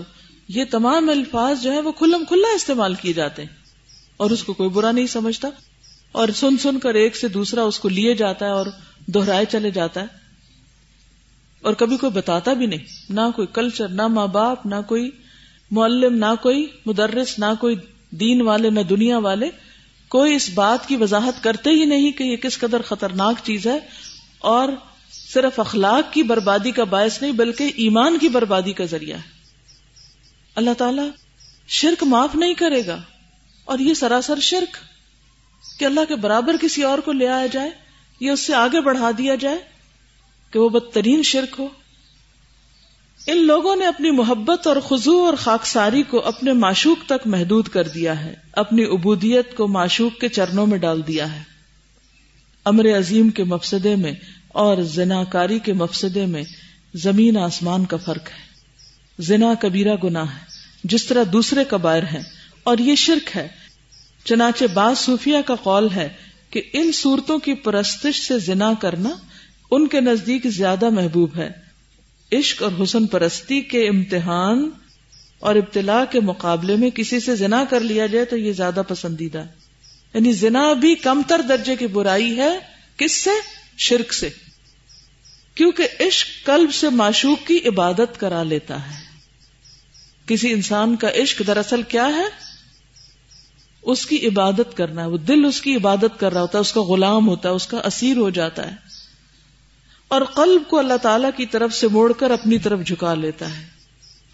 یہ 0.48 0.64
تمام 0.70 1.10
الفاظ 1.10 1.62
جو 1.62 1.72
ہے 1.72 1.80
وہ 1.80 1.92
کھلم 1.92 2.24
کھلا 2.28 2.54
استعمال 2.54 2.94
کیے 2.94 3.12
جاتے 3.12 3.42
ہیں۔ 3.42 3.56
اور 4.16 4.30
اس 4.30 4.44
کو 4.44 4.52
کوئی 4.52 4.68
برا 4.68 4.92
نہیں 4.92 5.06
سمجھتا۔ 5.06 5.48
اور 6.12 6.28
سن 6.28 6.56
سن 6.56 6.78
کر 6.78 6.94
ایک 6.94 7.16
سے 7.16 7.28
دوسرا 7.28 7.62
اس 7.62 7.78
کو 7.78 7.88
لیے 7.88 8.14
جاتا 8.14 8.46
ہے 8.46 8.50
اور 8.50 8.66
دوہرائے 9.06 9.44
چلے 9.44 9.70
جاتا 9.70 10.00
ہے۔ 10.00 10.25
اور 11.62 11.74
کبھی 11.74 11.96
کوئی 11.96 12.12
بتاتا 12.12 12.52
بھی 12.52 12.66
نہیں۔ 12.66 13.12
نہ 13.12 13.20
کوئی 13.36 13.48
کلچر 13.52 13.88
نہ 13.88 14.06
ماں 14.06 14.26
باپ، 14.26 14.66
نہ 14.66 14.74
کوئی 14.86 15.10
معلم، 15.70 16.18
نہ 16.18 16.34
کوئی 16.42 16.66
مدرس، 16.86 17.38
نہ 17.38 17.44
کوئی 17.60 17.76
دین 18.10 18.40
والے، 18.40 18.70
نہ 18.70 18.80
دنیا 18.80 19.18
والے۔ 19.18 19.50
کوئی 20.08 20.34
اس 20.34 20.50
بات 20.54 20.88
کی 20.88 20.96
وضاحت 20.96 21.44
کرتے 21.44 21.70
ہی 21.70 21.84
نہیں 21.84 22.12
کہ 22.12 22.22
یہ 22.22 22.36
کس 22.36 22.58
قدر 22.58 22.82
خطرناک 22.82 23.34
چیز 23.44 23.66
ہے۔ 23.66 23.78
اور 24.38 24.68
صرف 25.12 25.60
اخلاق 25.60 26.12
کی 26.12 26.22
بربادی 26.22 26.70
کا 26.70 26.84
باعث 26.84 27.22
نہیں، 27.22 27.32
بلکہ 27.32 27.72
ایمان 27.76 28.18
کی 28.18 28.28
بربادی 28.28 28.72
کا 28.72 28.84
ذریعہ 28.84 29.18
ہے۔ 29.18 29.22
اللہ 30.54 30.70
تعالی 30.78 31.02
شرک 31.68 32.04
معاف 32.04 32.34
نہیں 32.34 32.54
کرے 32.54 32.86
گا۔ 32.86 32.98
اور 33.64 33.78
یہ 33.78 33.94
سراسر 33.94 34.40
شرک 34.40 34.76
کہ 35.80 35.84
اللہ 35.84 36.00
کے 36.08 36.16
برابر 36.16 36.56
کسی 36.60 36.82
اور 36.82 36.98
کو 36.98 37.12
لے 37.12 37.28
آیا 37.28 37.46
جائے 37.46 37.70
یہ 38.20 38.30
اس 38.30 38.40
سے 38.40 38.54
آگے 38.54 38.80
بڑھا 38.80 39.10
دیا 39.18 39.34
جائے۔ 39.34 39.58
کہ 40.50 40.58
وہ 40.58 40.68
بدترین 40.68 41.22
شرک 41.22 41.56
ہو۔ 41.58 41.68
ان 43.26 43.46
لوگوں 43.46 43.76
نے 43.76 43.86
اپنی 43.86 44.10
محبت 44.10 44.66
اور 44.66 44.76
خزو 44.88 45.24
اور 45.24 45.34
خاکساری 45.34 46.02
کو 46.02 46.20
اپنے 46.20 46.52
معشوق 46.52 47.06
تک 47.06 47.26
محدود 47.26 47.68
کر 47.68 47.88
دیا 47.88 48.24
ہے، 48.24 48.34
اپنی 48.52 48.84
عبودیت 48.84 49.56
کو 49.56 49.68
معشوق 49.68 50.20
کے 50.20 50.28
چرنوں 50.28 50.66
میں 50.66 50.78
ڈال 50.78 51.06
دیا 51.06 51.36
ہے۔ 51.36 51.42
امر 52.64 52.98
عظیم 52.98 53.30
کے 53.30 53.44
مفسدے 53.44 53.96
میں 53.96 54.12
اور 54.48 54.82
زنا 54.82 55.24
کاری 55.24 55.58
کے 55.58 55.72
مفسدے 55.72 56.26
میں 56.26 56.42
زمین 56.94 57.36
آسمان 57.36 57.84
کا 57.84 57.96
فرق 57.96 58.26
ہے۔ 58.26 58.46
زنا 59.18 59.54
کبیرہ 59.54 59.96
گناہ 60.04 60.34
ہے، 60.34 60.44
جس 60.84 61.06
طرح 61.06 61.24
دوسرے 61.32 61.64
کبائر 61.64 62.02
ہیں۔ 62.02 62.22
اور 62.64 62.78
یہ 62.78 62.94
شرک 62.94 63.36
ہے۔ 63.36 63.48
چنانچہ 64.24 64.64
بعض 64.74 64.98
صوفیہ 64.98 65.36
کا 65.46 65.54
قول 65.54 65.90
ہے 65.90 66.08
کہ 66.50 66.62
ان 66.72 66.92
صورتوں 66.92 67.38
کی 67.38 67.54
پرستش 67.54 68.20
سے 68.20 68.38
زنا 68.38 68.72
کرنا 68.80 69.10
ان 69.70 69.86
کے 69.86 70.00
نزدیک 70.00 70.46
زیادہ 70.46 70.90
محبوب 70.90 71.36
ہے۔ 71.36 71.50
عشق 72.32 72.62
اور 72.62 72.72
حسن 72.82 73.06
پرستی 73.06 73.60
کے 73.60 73.88
امتحان 73.88 74.70
اور 75.38 75.54
ابتلا 75.54 76.04
کے 76.04 76.20
مقابلے 76.20 76.76
میں 76.76 76.90
کسی 76.90 77.20
سے 77.20 77.36
زنا 77.36 77.64
کر 77.70 77.80
لیا 77.80 78.06
جائے 78.06 78.24
تو 78.24 78.36
یہ 78.36 78.52
زیادہ 78.52 78.82
پسندیدہ۔ 78.88 79.44
یعنی 80.14 80.32
زنا 80.32 80.72
بھی 80.72 80.94
کم 80.94 81.22
تر 81.28 81.40
درجے 81.48 81.76
کی 81.76 81.86
برائی 81.86 82.36
ہے 82.36 82.58
کس 82.96 83.24
سے؟ 83.24 83.30
شرک 83.78 84.14
سے۔ 84.14 84.28
کیونکہ 85.54 85.88
عشق 86.00 86.46
قلب 86.46 86.74
سے 86.74 86.88
معشوق 86.88 87.46
کی 87.46 87.58
عبادت 87.66 88.20
کرا 88.20 88.42
لیتا 88.42 88.88
ہے۔ 88.88 89.04
کسی 90.26 90.52
انسان 90.52 90.96
کا 90.96 91.08
عشق 91.22 91.42
دراصل 91.46 91.82
کیا 91.82 92.06
ہے؟ 92.06 92.56
اس 93.82 94.06
کی 94.06 94.26
عبادت 94.26 94.76
کرنا 94.76 95.02
ہے۔ 95.02 95.06
وہ 95.06 95.18
دل 95.18 95.44
اس 95.44 95.60
کی 95.60 95.76
عبادت 95.76 96.20
کر 96.20 96.32
رہا 96.32 96.40
ہوتا 96.40 96.58
ہے، 96.58 96.60
اس 96.60 96.72
کا 96.72 96.82
غلام 96.82 97.28
ہوتا 97.28 97.48
ہے، 97.48 97.54
اس 97.54 97.66
کا 97.66 97.78
اسیر 97.84 98.16
ہو 98.16 98.30
جاتا 98.30 98.70
ہے۔ 98.70 98.85
اور 100.08 100.22
قلب 100.22 100.62
کو 100.68 100.78
اللہ 100.78 100.96
تعالی 101.02 101.28
کی 101.36 101.46
طرف 101.46 101.74
سے 101.74 101.88
موڑ 101.88 102.12
کر 102.12 102.30
اپنی 102.30 102.58
طرف 102.58 102.80
جھکا 102.86 103.14
لیتا 103.14 103.58
ہے۔ 103.58 103.64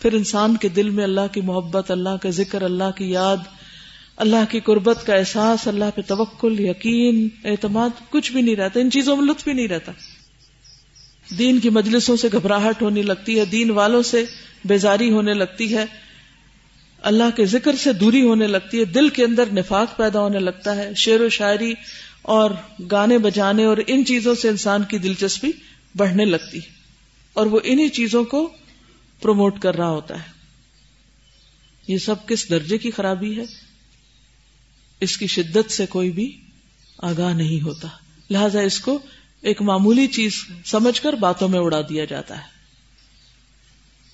پھر 0.02 0.12
انسان 0.12 0.56
کے 0.56 0.68
دل 0.68 0.90
میں 0.90 1.04
اللہ 1.04 1.20
کی 1.32 1.40
محبت، 1.40 1.90
اللہ 1.90 2.16
کا 2.22 2.30
ذکر، 2.30 2.62
اللہ 2.62 2.90
کی 2.96 3.10
یاد، 3.10 3.36
اللہ 4.16 4.50
کی 4.50 4.60
قربت 4.60 5.06
کا 5.06 5.14
احساس، 5.14 5.68
اللہ 5.68 5.84
پہ 5.94 6.00
توکل، 6.06 6.60
یقین، 6.60 7.28
اعتماد، 7.44 7.88
کچھ 8.10 8.32
بھی 8.32 8.42
نہیں 8.42 8.56
رہتا، 8.56 8.80
ان 8.80 8.90
چیزوں 8.90 9.16
میں 9.16 9.24
لطف 9.24 9.44
بھی 9.44 9.52
نہیں 9.52 9.68
رہتا۔ 9.68 9.92
دین 11.38 11.60
کی 11.60 11.70
مجلسوں 11.70 12.16
سے 12.16 12.28
گھبراہٹ 12.32 12.82
ہونے 12.82 13.02
لگتی 13.02 13.38
ہے، 13.38 13.44
دین 13.44 13.70
والوں 13.70 14.02
سے 14.02 14.24
بیزاری 14.64 15.12
ہونے 15.12 15.34
لگتی 15.34 15.76
ہے۔ 15.76 15.84
اللہ 17.02 17.36
کے 17.36 17.44
ذکر 17.44 17.76
سے 17.76 17.92
دوری 17.92 18.22
ہونے 18.22 18.46
لگتی 18.46 18.78
ہے، 18.78 18.84
دل 18.84 19.08
کے 19.08 19.24
اندر 19.24 19.44
نفاق 19.52 19.96
پیدا 19.96 20.20
ہونے 20.20 20.38
لگتا 20.38 20.76
ہے۔ 20.76 20.92
شعر 20.96 21.20
و 21.20 21.28
شاعری 21.28 21.74
اور 22.22 22.50
گانے 22.90 23.18
بجانے 23.18 23.64
اور 23.64 23.76
ان 23.86 24.04
چیزوں 24.04 24.34
سے 24.34 24.48
انسان 24.48 24.82
کی 24.82 24.98
دلچسپی 24.98 25.50
بڑھنے 25.96 26.24
لگتی 26.24 26.58
اور 27.32 27.46
وہ 27.46 27.60
انہی 27.64 27.88
چیزوں 27.88 28.24
کو 28.24 28.52
پروموٹ 29.20 29.60
کر 29.60 29.76
رہا 29.76 29.88
ہوتا 29.88 30.14
ہے۔ 30.14 30.28
یہ 31.88 31.98
سب 31.98 32.28
کس 32.28 32.50
درجے 32.50 32.78
کی 32.78 32.90
خرابی 32.90 33.38
ہے؟ 33.38 33.44
اس 35.00 35.16
کی 35.16 35.26
شدت 35.26 35.70
سے 35.70 35.86
کوئی 35.86 36.10
بھی 36.10 36.40
آگاہ 36.98 37.32
نہیں 37.32 37.64
ہوتا۔ 37.64 37.88
لہذا 38.30 38.60
اس 38.60 38.80
کو 38.80 38.98
ایک 39.40 39.62
معمولی 39.62 40.06
چیز 40.06 40.44
سمجھ 40.64 41.02
کر 41.02 41.12
باتوں 41.12 41.48
میں 41.48 41.60
اڑا 41.60 41.80
دیا 41.80 42.04
جاتا 42.04 42.38
ہے۔ 42.38 42.52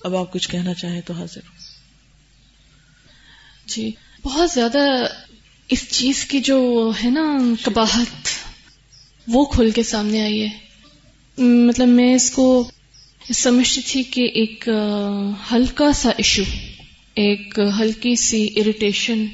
اب 0.03 0.15
آپ 0.15 0.33
کچھ 0.33 0.49
کہنا 0.49 0.73
چاہیں 0.73 1.01
تو 1.01 1.13
حاضر 1.13 1.41
جی 3.65 3.91
بہت 4.23 4.49
زیادہ 4.53 4.79
اس 5.69 5.85
چیز 5.89 6.25
کی 6.25 6.39
جو 6.39 6.91
ہے 7.03 7.09
نا 7.09 7.37
کباہت، 7.61 8.27
وہ 9.27 9.45
کھل 9.45 9.71
کے 9.71 9.83
سامنے 9.83 10.21
آئی 10.21 10.41
ہے۔ 10.41 10.49
مطلب 11.37 11.87
میں 11.87 12.13
اس 12.15 12.31
کو 12.31 12.69
سمجھتی 13.33 13.81
تھی 13.81 14.03
کہ 14.03 14.21
ایک 14.33 14.69
ہلکا 15.51 15.91
سا 15.93 16.09
ایشو 16.09 16.43
ایک 17.15 17.59
ہلکی 17.79 18.15
سی 18.15 18.47
اریٹیشن 18.55 19.25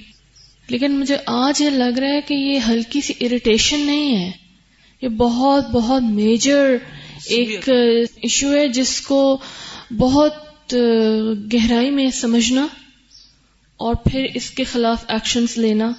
لیکن 0.67 0.91
مجھے 0.91 1.17
آج 1.25 1.61
یہ 1.61 1.69
لگ 1.69 1.99
رہا 1.99 2.07
ہے 2.07 2.21
کہ 2.21 2.33
یہ 2.33 2.59
ہلکی 2.67 3.01
سی 3.01 3.13
اریٹیشن 3.19 3.79
نہیں 3.79 4.15
ہے۔ 4.15 4.31
یہ 5.01 5.07
بہت 5.07 5.69
بہت 5.69 6.03
میجر 6.03 6.75
ایک 7.25 7.69
ایشو 7.69 8.51
ہے 8.53 8.67
جس 8.67 9.01
کو 9.01 9.37
بہت 9.97 10.73
گہرائی 11.53 11.89
میں 11.91 12.09
سمجھنا 12.11 12.67
اور 13.79 13.95
پھر 13.95 14.27
اس 14.35 14.49
کے 14.51 14.63
خلاف 14.63 15.03
ایکشنز 15.07 15.57
لینا۔ 15.57 15.91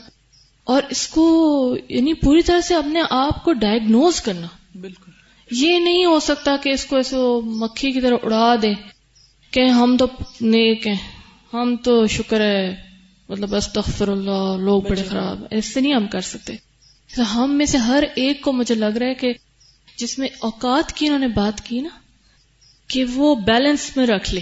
اور 0.67 0.83
اس 0.91 1.09
کو 1.09 1.77
یعنی 1.89 2.15
پوری 2.15 2.43
طرح 2.43 2.61
سے 2.61 2.75
اپنے 2.75 3.03
آپ 3.11 3.45
کو 3.45 3.53
ڈائگنوز 3.53 4.21
کرنا۔ 4.21 4.47
بالکل۔ 4.81 5.11
یہ 5.51 5.79
نہیں 5.79 6.05
ہو 6.05 6.21
سکتا 6.21 6.57
کہ 6.57 6.69
اس 6.71 6.87
کو 6.87 6.97
ایسے 6.97 7.17
مکھی 7.45 7.93
کی 7.93 8.01
طرح 8.01 8.15
اڑا 8.23 8.55
دے 8.63 8.73
کہ 9.51 9.61
ہم 9.61 9.97
تو 9.97 10.07
نیک 10.41 10.87
ہیں 10.87 10.97
ہم 11.53 11.77
تو 11.77 12.07
شکر 12.07 12.41
ہے 12.41 12.77
مطلب 13.29 13.55
استغفر 13.55 14.09
اللہ 14.09 14.57
لوگ 14.59 14.83
بڑے 14.83 15.03
خراب 15.03 15.45
ایسے 15.51 15.81
نہیں 15.81 15.95
ہم 15.95 16.07
کر 16.07 16.21
سکتے۔ 16.21 16.57
ہم 17.35 17.55
میں 17.55 17.67
سے 17.67 17.79
ہر 17.79 18.05
ایک 18.15 18.41
کو 18.41 18.53
مجھے 18.53 18.75
لگ 18.75 18.87
رہا 18.87 19.07
ہے 19.07 19.15
کہ 19.15 19.33
جس 19.99 20.19
میں 20.19 20.29
اوقات 20.41 20.93
کی 20.93 21.07
انہوں 21.07 21.19
نے 21.19 21.29
بات 21.29 21.61
کی 21.61 21.81
نا 21.81 21.89
کہ 22.89 23.05
وہ 23.15 23.35
بیلنس 23.35 23.97
میں 23.97 24.07
رکھ 24.07 24.35
لے۔ 24.35 24.41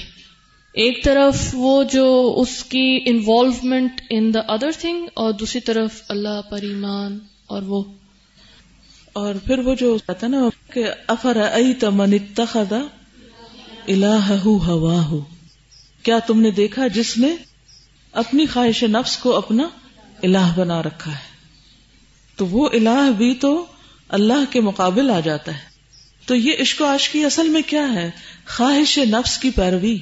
ایک 0.75 1.05
طرف 1.05 1.37
وہ 1.53 1.85
جو 1.85 2.35
اس 2.37 2.65
کی 2.65 3.01
involvement 3.07 4.01
in 4.11 4.35
the 4.35 4.41
other 4.49 4.71
thing 4.81 5.07
اور 5.15 5.33
دوسری 5.33 5.61
طرف 5.61 6.03
اللہ 6.09 6.41
پر 6.51 6.63
ایمان 6.63 7.19
اور 7.47 7.63
وہ. 7.63 7.85
اور 9.13 9.35
پھر 9.35 9.59
وہ 9.59 9.75
جو 9.75 9.99
کہتا 10.07 10.27
نا 10.27 10.49
کہ 10.73 10.85
افر 11.07 11.37
من 11.91 12.13
اتخذ 12.13 12.73
الہ 13.89 14.37
ہوا 14.45 15.07
ہو 15.07 15.21
کیا 16.03 16.19
تم 16.19 16.41
نے 16.41 16.51
دیکھا 16.51 16.87
جس 16.87 17.19
نے 17.19 17.37
اپنی 18.13 18.47
خواہش 18.47 18.83
نفس 18.83 19.17
کو 19.17 19.37
اپنا 19.37 19.69
الہ 20.23 20.53
بنا 20.57 20.83
رکھا 20.83 21.11
ہے؟ 21.11 21.35
تو 22.37 22.47
وہ 22.47 22.69
الہ 22.73 23.11
بھی 23.17 23.35
تو 23.35 23.67
اللہ 24.09 24.45
کے 24.51 24.61
مقابل 24.61 25.11
آ 25.11 25.21
جاتا 25.21 25.55
ہے. 25.55 25.63
تو 26.27 26.35
یہ 26.35 26.53
عشق 26.61 26.81
و 26.81 26.85
عشق 26.85 27.13
کی 27.13 27.25
اصل 27.25 27.49
میں 27.49 27.63
کیا 27.67 27.93
ہے؟ 27.95 28.11
خواہش 28.47 28.99
نفس 28.99 29.39
کی 29.39 29.51
پیروی. 29.51 29.99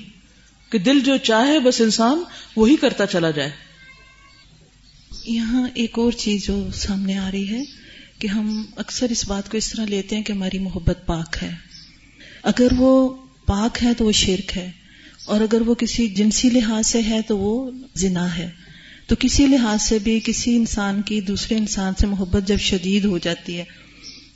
کہ 0.72 0.78
دل 0.78 1.00
جو 1.00 1.16
چاہے 1.16 1.58
بس 1.58 1.80
انسان 1.80 2.22
وہی 2.56 2.76
کرتا 2.76 3.06
چلا 3.06 3.30
جائے۔ 3.30 3.50
یہاں 5.24 5.68
ایک 5.74 5.98
اور 5.98 6.12
چیز 6.12 6.46
جو 6.46 6.68
سامنے 6.74 7.18
آ 7.18 7.30
رہی 7.30 7.48
ہے 7.48 7.62
کہ 8.18 8.26
ہم 8.26 8.62
اکثر 8.76 9.10
اس 9.10 9.28
بات 9.28 9.50
کو 9.50 9.56
اس 9.56 9.70
طرح 9.70 9.84
لیتے 9.84 10.16
ہیں 10.16 10.22
کہ 10.22 10.32
ہماری 10.32 10.58
محبت 10.58 11.06
پاک 11.06 11.36
ہے۔ 11.42 11.54
اگر 12.42 12.68
وہ 12.78 13.16
پاک 13.46 13.82
ہے 13.82 13.94
تو 13.94 14.04
وہ 14.04 14.12
شرک 14.12 14.56
ہے، 14.56 14.70
اور 15.24 15.40
اگر 15.40 15.60
وہ 15.60 15.74
کسی 15.74 16.06
جنسی 16.06 16.50
لحاظ 16.50 16.86
سے 16.86 17.02
ہے 17.02 17.20
تو 17.22 17.38
وہ 17.38 17.70
زنا 17.94 18.36
ہے۔ 18.38 18.50
تو 19.06 19.16
کسی 19.18 19.46
لحاظ 19.46 19.82
سے 19.82 19.98
بھی 19.98 20.20
کسی 20.24 20.56
انسان 20.56 21.02
کی 21.02 21.20
دوسرے 21.20 21.56
انسان 21.56 21.92
سے 22.00 22.06
محبت 22.06 22.48
جب 22.48 22.58
شدید 22.60 23.04
ہو 23.04 23.18
جاتی 23.18 23.58
ہے 23.58 23.64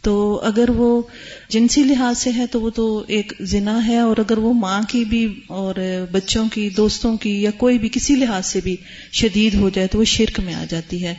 تو 0.06 0.40
اگر 0.44 0.70
وہ 0.70 1.02
جنسی 1.48 1.82
لحاظ 1.82 2.18
سے 2.18 2.30
ہے 2.36 2.46
تو 2.46 2.60
وہ 2.60 2.70
تو 2.70 3.04
ایک 3.08 3.32
زنا 3.40 3.86
ہے 3.86 3.98
اور 3.98 4.16
اگر 4.16 4.38
وہ 4.38 4.52
ماں 4.52 4.82
کی 4.88 5.04
بھی 5.04 5.40
اور 5.46 5.74
بچوں 6.12 6.48
کی، 6.52 6.70
دوستوں 6.70 7.16
کی 7.16 7.42
یا 7.42 7.50
کوئی 7.50 7.78
بھی 7.78 7.88
کسی 7.92 8.16
لحاظ 8.16 8.46
سے 8.46 8.60
بھی 8.64 8.76
شدید 9.12 9.54
ہو 9.54 9.68
جائے 9.68 9.88
تو 9.88 9.98
وہ 9.98 10.04
شرک 10.04 10.40
میں 10.40 10.54
آ 10.54 10.64
جاتی 10.68 11.04
ہے۔ 11.04 11.14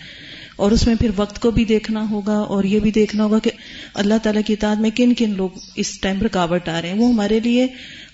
اور 0.55 0.71
اس 0.71 0.87
میں 0.87 0.95
پھر 0.95 1.09
وقت 1.15 1.39
کو 1.39 1.51
بھی 1.51 1.65
دیکھنا 1.65 2.09
ہوگا 2.09 2.37
اور 2.37 2.63
یہ 2.63 2.79
بھی 2.79 2.91
دیکھنا 2.91 3.23
ہوگا 3.23 3.39
کہ 3.39 3.51
اللہ 3.93 4.13
تعالیٰ 4.23 4.41
کی 4.45 4.53
اطاعت 4.53 4.77
میں 4.77 4.89
کن 4.89 5.13
کن 5.13 5.33
لوگ 5.37 5.49
اس 5.75 5.99
ٹائم 5.99 6.21
رکاوٹ 6.21 6.69
آ 6.69 6.81
رہے 6.81 6.89
ہیں۔ 6.89 6.99
وہ 6.99 7.09
ہمارے 7.09 7.39
لیے 7.39 7.67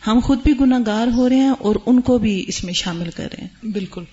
ہم 0.07 0.19
خود 0.23 0.39
بھی 0.43 0.53
گناہ 0.61 0.79
گار 0.85 1.07
ہو 1.15 1.29
رہے 1.29 1.35
ہیں 1.35 1.53
اور 1.59 1.75
ان 1.85 2.01
کو 2.01 2.17
بھی 2.17 2.45
اس 2.47 2.63
میں 2.63 2.73
شامل 2.73 3.09
کر 3.15 3.27
رہے 3.33 3.43
ہیں۔ 3.43 3.71
بالکل۔ 3.71 4.03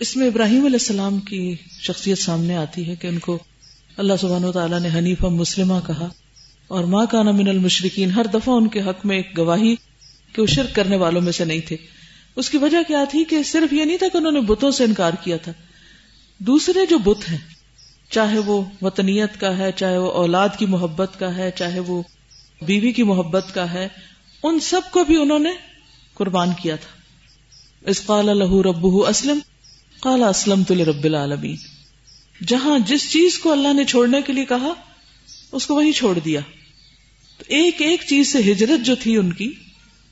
اس 0.00 0.16
میں 0.16 0.26
ابراہیم 0.26 0.64
علیہ 0.64 0.78
السلام 0.80 1.18
کی 1.20 1.54
شخصیت 1.82 2.18
سامنے 2.18 2.56
آتی 2.56 2.88
ہے 2.88 2.94
کہ 2.96 3.06
ان 3.06 3.18
کو 3.18 3.38
اللہ 3.96 4.16
سبحانہ 4.20 4.46
و 4.46 4.52
تعالیٰ 4.52 4.80
نے 4.80 4.88
حنیفہ 4.94 5.26
مسلمہ 5.26 5.74
کہا، 5.86 6.08
اور 6.68 6.84
ماں 6.84 7.04
کا 7.06 7.22
من 7.22 7.48
المشرقین 7.48 8.10
ہر 8.10 8.26
دفعہ 8.34 8.54
ان 8.54 8.68
کے 8.68 8.80
حق 8.80 9.04
میں 9.06 9.16
ایک 9.16 9.36
گواہی 9.38 9.74
کہ 10.34 10.42
وہ 10.42 10.46
شرک 10.46 10.74
کرنے 10.74 10.96
والوں 10.96 11.20
میں 11.20 11.32
سے 11.32 11.44
نہیں 11.44 11.60
تھے۔ 11.60 11.76
اس 12.36 12.50
کی 12.50 12.58
وجہ 12.58 12.78
کیا 12.88 13.04
تھی 13.10 13.24
کہ 13.24 13.42
صرف 13.42 13.72
یہ 13.72 13.84
نہیں 13.84 13.98
تھا 13.98 14.06
کہ 14.12 14.16
انہوں 14.16 14.32
نے 14.32 14.40
بتوں 14.40 14.70
سے 14.70 14.84
انکار 14.84 15.12
کیا 15.22 15.36
تھا۔ 15.36 15.52
دوسرے 16.40 16.86
جو 16.86 16.98
بت 16.98 17.30
ہیں، 17.30 17.38
چاہے 18.10 18.38
وہ 18.38 18.60
وطنیت 18.82 19.38
کا 19.40 19.56
ہے، 19.58 19.70
چاہے 19.72 19.98
وہ 19.98 20.10
اولاد 20.12 20.58
کی 20.58 20.66
محبت 20.66 21.18
کا 21.18 21.34
ہے، 21.36 21.50
چاہے 21.50 21.80
وہ 21.80 22.02
بیوی 22.62 22.92
کی 22.92 23.02
محبت 23.02 23.54
کا 23.54 23.72
ہے، 23.72 23.86
ان 24.42 24.58
سب 24.60 24.90
کو 24.90 25.04
بھی 25.04 25.16
انہوں 25.16 25.38
نے 25.38 25.50
قربان 26.14 26.50
کیا 26.62 26.76
تھا۔ 26.76 27.90
اس 27.90 28.04
قال 28.06 28.26
لہو 28.38 28.62
رب 28.62 28.86
اسلم 29.08 29.38
قال 30.00 30.22
اسلم 30.22 30.62
تو 30.62 30.74
رب 30.84 31.04
العالمین 31.04 31.56
جہاں 32.40 32.78
جس 32.78 33.10
چیز 33.12 33.38
کو 33.38 33.52
اللہ 33.52 33.72
نے 33.72 33.84
چھوڑنے 33.84 34.20
کے 34.22 34.32
لیے 34.32 34.44
کہا، 34.44 34.72
اس 35.52 35.66
کو 35.66 35.74
وہی 35.74 35.92
چھوڑ 35.92 36.18
دیا۔ 36.18 36.40
تو 37.38 37.44
ایک 37.48 37.82
ایک 37.82 38.02
چیز 38.06 38.32
سے 38.32 38.38
ہجرت 38.52 38.84
جو 38.86 38.94
تھی 38.94 39.16
ان 39.16 39.32
کی، 39.32 39.52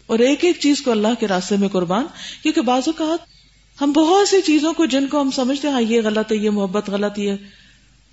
اور 0.07 0.19
ایک 0.19 0.45
ایک 0.45 0.59
چیز 0.61 0.81
کو 0.81 0.91
اللہ 0.91 1.21
کے 1.21 1.29
راستے 1.29 1.57
میں 1.57 1.69
قربان، 1.69 2.07
کیونکہ 2.43 2.61
بعض 2.61 2.89
اوقات 2.89 3.31
ہم 3.83 3.93
بہت 3.93 4.29
سی 4.29 4.41
چیزوں 4.41 4.73
کو 4.73 4.87
جن 4.87 5.07
کو 5.07 5.21
ہم 5.21 5.31
سمجھتے 5.31 5.69
ہیں 5.69 5.75
ہاں 5.75 5.83
یہ 5.83 6.01
غلط 6.05 6.33
ہے، 6.33 6.37
یہ 6.37 6.51
محبت 6.51 6.91
غلط 6.91 7.19
ہے 7.19 7.37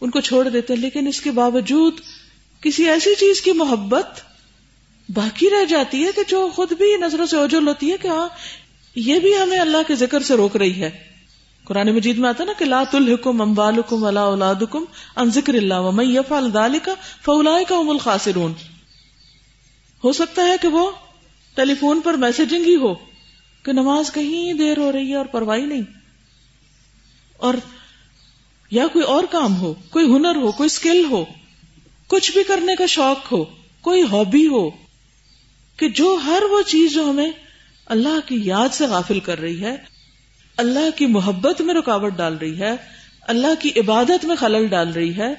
ان 0.01 0.09
کو 0.09 0.21
چھوڑ 0.21 0.49
دیتے 0.49 0.73
ہیں، 0.73 0.81
لیکن 0.81 1.07
اس 1.07 1.21
کے 1.21 1.31
باوجود 1.31 1.99
کسی 2.61 2.89
ایسی 2.89 3.15
چیز 3.15 3.41
کی 3.41 3.51
محبت 3.51 4.21
باقی 5.09 5.49
رہ 5.49 5.65
جاتی 5.65 6.05
ہے 6.05 6.11
کہ 6.15 6.21
جو 6.27 6.47
خود 6.55 6.73
بھی 6.73 6.95
نظروں 6.97 7.25
سے 7.25 7.35
اوجل 7.35 7.67
ہوتی 7.67 7.91
ہے 7.91 7.97
کہ 8.01 8.07
ہاں 8.07 8.27
یہ 8.95 9.19
بھی 9.19 9.37
ہمیں 9.37 9.59
اللہ 9.59 9.87
کے 9.87 9.95
ذکر 9.95 10.23
سے 10.23 10.35
روک 10.35 10.55
رہی 10.55 10.81
ہے۔ 10.81 10.89
قرآن 11.69 11.89
مجید 11.89 12.17
میں 12.17 12.29
آتا 12.29 12.43
نا 12.43 12.51
کہ 12.57 12.65
لا 12.65 12.83
الحکم 12.93 13.41
امبالکم 13.41 14.03
ولا 14.03 14.21
اولادکم 14.21 14.85
ان 15.15 15.31
ذکر 15.31 15.53
اللہ 15.53 15.73
ومن 15.73 16.05
یفعل 16.09 16.51
ذلك 16.53 16.89
فاولئک 17.21 17.71
هم 17.71 17.89
الخاسرون۔ 17.89 18.53
ہو 20.03 20.13
سکتا 20.13 20.41
ہے 20.41 20.55
کہ 20.61 20.67
وہ 20.67 20.91
ٹیلی 21.55 21.75
فون 21.75 22.01
پر 22.01 22.13
میسجنگ 22.13 22.63
ہی 22.65 22.75
ہو 22.75 22.93
کہ 23.63 23.71
نماز 23.71 24.13
کہیں 24.13 24.53
دیر 24.53 24.77
ہو 24.77 24.91
رہی 24.91 25.09
ہے 25.09 25.15
اور 25.15 25.25
پرواہی 25.25 25.65
نہیں۔ 25.65 25.81
اور 27.37 27.53
یا 28.71 28.87
کوئی 28.87 29.05
اور 29.05 29.23
کام 29.23 29.61
ہو، 29.61 29.73
کوئی 29.89 30.05
ہنر 30.05 30.35
ہو، 30.35 30.51
کوئی 30.51 30.65
اسکل 30.65 31.05
ہو، 31.09 31.25
کچھ 32.07 32.31
بھی 32.31 32.43
کرنے 32.43 32.75
کا 32.75 32.85
شوق 32.85 33.31
ہو، 33.31 33.45
کوئی 33.81 34.01
ہابی 34.01 34.47
ہو، 34.47 34.69
کہ 35.77 35.89
جو 35.89 36.17
ہر 36.25 36.43
وہ 36.49 36.61
چیز 36.61 36.93
جو 36.93 37.09
ہمیں 37.09 37.31
اللہ 37.85 38.27
کی 38.27 38.41
یاد 38.43 38.69
سے 38.71 38.85
غافل 38.85 39.19
کر 39.19 39.39
رہی 39.39 39.61
ہے 39.61 39.98
اللہ 40.59 40.97
کی 40.97 41.05
محبت 41.05 41.61
میں 41.61 41.73
رکاوٹ 41.73 42.13
ڈال 42.13 42.37
رہی 42.37 42.59
ہے، 42.59 42.71
اللہ 43.21 43.61
کی 43.61 43.71
عبادت 43.79 44.25
میں 44.25 44.35
خلل 44.35 44.67
ڈال 44.67 44.91
رہی 44.91 45.17
ہے، 45.17 45.33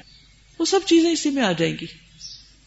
وہ 0.58 0.64
سب 0.64 0.80
چیزیں 0.86 1.10
اسی 1.10 1.30
میں 1.30 1.42
آ 1.42 1.52
جائیں 1.52 1.76
گی۔ 1.80 1.86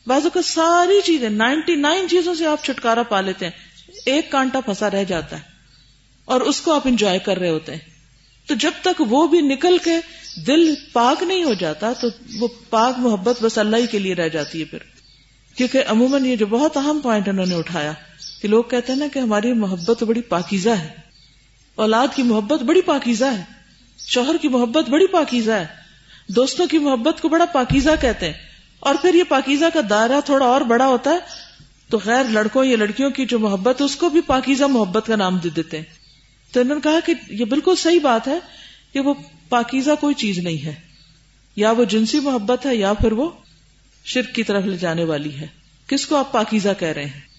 بازو 0.07 0.29
کا 0.29 0.41
ساری 0.41 1.01
چیزیں، 1.01 1.29
نائنٹی 1.29 1.75
نائن 1.75 2.09
چیزوں 2.09 2.35
سے 2.35 2.45
آپ 2.45 2.63
چھٹکارا 2.63 3.03
پا 3.03 3.21
لیتے 3.21 3.45
ہیں۔ 3.45 3.51
ایک 4.05 4.31
کانٹا 4.31 4.59
پھنسا 4.59 4.91
رہ 4.91 5.03
جاتا 5.03 5.35
ہے 5.35 5.41
اور 6.25 6.41
اس 6.41 6.61
کو 6.61 6.73
آپ 6.73 6.81
انجوائے 6.85 7.19
کر 7.19 7.37
رہے 7.37 7.49
ہوتے 7.49 7.71
ہیں۔ 7.71 7.79
تو 8.47 8.53
جب 8.53 8.71
تک 8.81 9.01
وہ 9.09 9.27
بھی 9.27 9.41
نکل 9.41 9.77
کے 9.83 9.95
دل 10.47 10.73
پاک 10.93 11.23
نہیں 11.23 11.43
ہو 11.43 11.53
جاتا، 11.53 11.93
تو 11.93 12.07
وہ 12.39 12.47
پاک 12.69 12.95
محبت 12.97 13.43
بس 13.43 13.57
اللہ 13.57 13.77
ہی 13.77 13.87
کے 13.87 13.99
لیے 13.99 14.13
رہ 14.13 14.29
جاتی 14.29 14.59
ہے 14.59 14.65
پھر۔ 14.65 14.79
کیونکہ 15.55 15.83
عموماً 15.87 16.25
یہ 16.25 16.35
جو 16.35 16.45
بہت 16.45 16.77
اہم 16.77 16.99
پوائنٹ 17.03 17.29
انہوں 17.29 17.45
نے 17.45 17.55
اٹھایا 17.55 17.93
کہ 18.41 18.47
لوگ 18.47 18.63
کہتے 18.63 18.91
ہیں 18.91 18.99
نا 18.99 19.07
کہ 19.13 19.19
ہماری 19.19 19.53
محبت 19.53 20.03
بڑی 20.03 20.21
پاکیزہ 20.21 20.69
ہے۔ 20.69 21.12
اولاد 21.75 22.07
کی 22.15 22.23
محبت 22.23 22.63
بڑی 22.63 22.81
پاکیزہ 22.81 23.25
ہے۔ 23.25 23.43
شوہر 23.97 24.35
کی 24.41 24.47
محبت 24.47 24.89
بڑی 24.89 25.07
پاکیزہ 25.07 25.51
ہے۔ 25.51 25.67
دوستوں 26.27 26.67
کی 26.67 26.77
محبت 26.77 27.21
کو 27.21 27.29
بڑا 27.29 27.45
پاکیزہ 27.45 27.89
کہتے 28.01 28.25
ہیں۔ 28.25 28.33
اور 28.79 28.95
پھر 29.01 29.13
یہ 29.13 29.23
پاکیزہ 29.29 29.65
کا 29.73 29.79
دائرہ 29.89 30.21
تھوڑا 30.25 30.45
اور 30.45 30.61
بڑا 30.61 30.87
ہوتا 30.87 31.09
ہے۔ 31.09 31.17
تو 31.89 31.99
غیر 32.05 32.23
لڑکوں 32.23 32.65
یا 32.65 32.77
لڑکیوں 32.77 33.09
کی 33.09 33.25
جو 33.25 33.39
محبت 33.39 33.81
ہے، 33.81 33.85
اس 33.85 33.95
کو 33.95 34.09
بھی 34.09 34.21
پاکیزہ 34.21 34.63
محبت 34.63 35.07
کا 35.07 35.15
نام 35.15 35.37
دے 35.37 35.49
دیتے 35.49 35.77
ہیں۔ 35.77 35.85
تو 36.53 36.61
انہوں 36.61 36.75
نے 36.75 36.81
کہا 36.81 36.99
کہ 37.05 37.13
یہ 37.29 37.45
بالکل 37.45 37.75
صحیح 37.75 37.99
بات 38.03 38.27
ہے 38.27 38.39
کہ 38.93 38.99
وہ 38.99 39.13
پاکیزہ 39.49 39.91
کوئی 39.99 40.15
چیز 40.15 40.39
نہیں 40.39 40.65
ہے۔ 40.65 40.75
یا 41.55 41.71
وہ 41.71 41.85
جنسی 41.85 42.19
محبت 42.19 42.65
ہے 42.65 42.75
یا 42.75 42.93
پھر 42.93 43.11
وہ 43.11 43.29
شرک 44.05 44.35
کی 44.35 44.43
طرف 44.43 44.65
لے 44.65 44.77
جانے 44.77 45.03
والی 45.03 45.37
ہے۔ 45.37 45.47
کس 45.87 46.05
کو 46.05 46.15
آپ 46.15 46.31
پاکیزہ 46.31 46.69
کہہ 46.79 46.87
رہے 46.87 47.05
ہیں؟ 47.05 47.32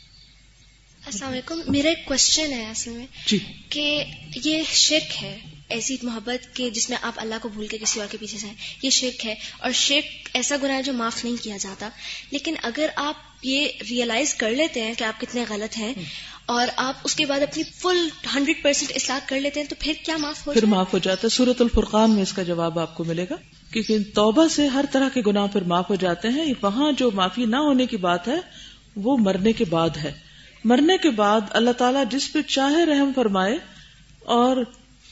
السلام 1.07 1.33
علیکم 1.33 1.61
میرا 1.69 1.89
ایک 1.89 2.05
کوشچن 2.05 2.53
ہے 2.53 2.71
اصل 2.71 2.91
میں 2.91 3.07
جی۔ 3.27 3.39
کہ 3.69 4.05
یہ 4.45 4.63
شرک 4.73 5.23
ہے 5.23 5.39
ایسی 5.69 5.97
محبت 6.03 6.57
کے 6.57 6.71
جس 6.71 6.91
میں 6.91 6.99
آپ 7.03 7.13
اللہ 7.17 7.35
کو 7.43 7.49
بھول 7.49 7.67
کے 7.67 7.79
کسی 7.79 8.01
اور 8.01 8.09
کے 8.11 8.19
پیچھے 8.21 8.39
جائیں 8.39 8.57
یہ 8.83 8.91
شرک 8.91 9.27
ہے 9.27 9.35
اور 9.59 9.71
شرک 9.73 10.31
ایسا 10.35 10.57
گناہ 10.63 10.77
ہے 10.77 10.83
جو 10.83 10.93
معاف 10.93 11.25
نہیں 11.25 11.43
کیا 11.43 11.57
جاتا۔ 11.57 11.89
لیکن 12.31 12.55
اگر 12.63 12.87
آپ 12.97 13.15
یہ 13.43 13.69
ریئلائز 13.91 14.35
کر 14.35 14.51
لیتے 14.51 14.83
ہیں 14.83 14.95
کہ 14.95 15.05
آپ 15.05 15.21
کتنے 15.21 15.45
غلط 15.49 15.79
ہیں 15.79 15.95
اور 16.47 16.67
آپ 16.77 16.95
اس 17.05 17.15
کے 17.15 17.27
بعد 17.27 17.41
اپنی 17.41 17.63
فل 17.63 18.09
ہنڈریڈ 18.35 18.63
پرسینٹ 18.63 18.93
اصلاح 18.95 19.19
کر 19.27 19.41
لیتے 19.41 19.61
ہیں 19.61 19.67
تو 19.67 19.75
پھر 19.79 19.93
کیا 20.05 20.17
معاف 20.17 20.47
ہو 20.47 20.53
پھر 20.53 20.67
معاف 20.67 20.93
ہو 20.93 20.99
جاتا 20.99 21.21
ہے۔ 21.25 21.29
سورت 21.29 21.61
الفرقان 21.61 22.11
میں 22.15 22.23
اس 22.23 22.33
کا 22.33 22.43
جواب 22.43 22.79
آپ 22.79 22.95
کو 22.95 23.05
ملے 23.05 23.25
گا 23.31 23.35
کیونکہ 23.73 23.99
توبہ 24.15 24.49
سے 24.49 24.67
ہر 24.67 24.85
طرح 24.93 25.09
کے 25.09 25.21
گناہ 25.27 25.47
پھر 25.47 25.63
معاف 25.63 25.91
ہو 25.91 25.95
جاتے 25.95 26.29
ہیں۔ 26.29 26.55
وہاں 26.63 26.93
جو 26.93 27.11
معافی 27.11 27.45
نہ 27.45 27.57
ہونے 27.57 27.87
کی 27.87 27.97
بات 27.97 28.29
ہے 28.29 28.37
وہ 28.97 29.17
مرنے 29.17 29.53
کے 29.53 29.65
بعد 29.65 29.97
ہے۔ 29.97 30.24
مرنے 30.65 30.99
کے 30.99 31.11
بعد 31.11 31.41
اللہ 31.51 31.71
تعالیٰ 31.71 32.05
جس 32.11 32.33
پہ 32.33 32.43
چاہے 32.43 32.87
رحم 32.87 33.11
فرمائے 33.15 33.59
اور 34.19 34.57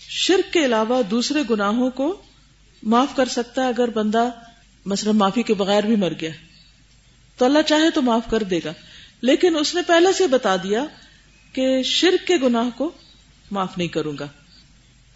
شرک 0.08 0.52
کے 0.52 0.64
علاوہ 0.64 1.02
دوسرے 1.02 1.42
گناہوں 1.50 1.90
کو 1.90 2.22
معاف 2.82 3.16
کر 3.16 3.28
سکتا 3.28 3.62
ہے 3.62 3.68
اگر 3.68 3.90
بندہ 3.90 4.28
مثلا 4.86 5.12
معافی 5.12 5.42
کے 5.42 5.54
بغیر 5.54 5.84
بھی 5.84 5.96
مر 5.96 6.12
گیا۔ 6.20 6.30
تو 7.36 7.44
اللہ 7.44 7.58
چاہے 7.66 7.90
تو 7.90 8.02
معاف 8.02 8.30
کر 8.30 8.42
دے 8.42 8.60
گا۔ 8.64 8.72
لیکن 9.20 9.56
اس 9.56 9.74
نے 9.74 9.82
پہلے 9.82 10.12
سے 10.12 10.26
بتا 10.26 10.56
دیا 10.56 10.84
کہ 11.52 11.82
شرک 11.82 12.26
کے 12.26 12.36
گناہ 12.42 12.78
کو 12.78 12.90
معاف 13.50 13.78
نہیں 13.78 13.88
کروں 13.88 14.12
گا۔ 14.20 14.26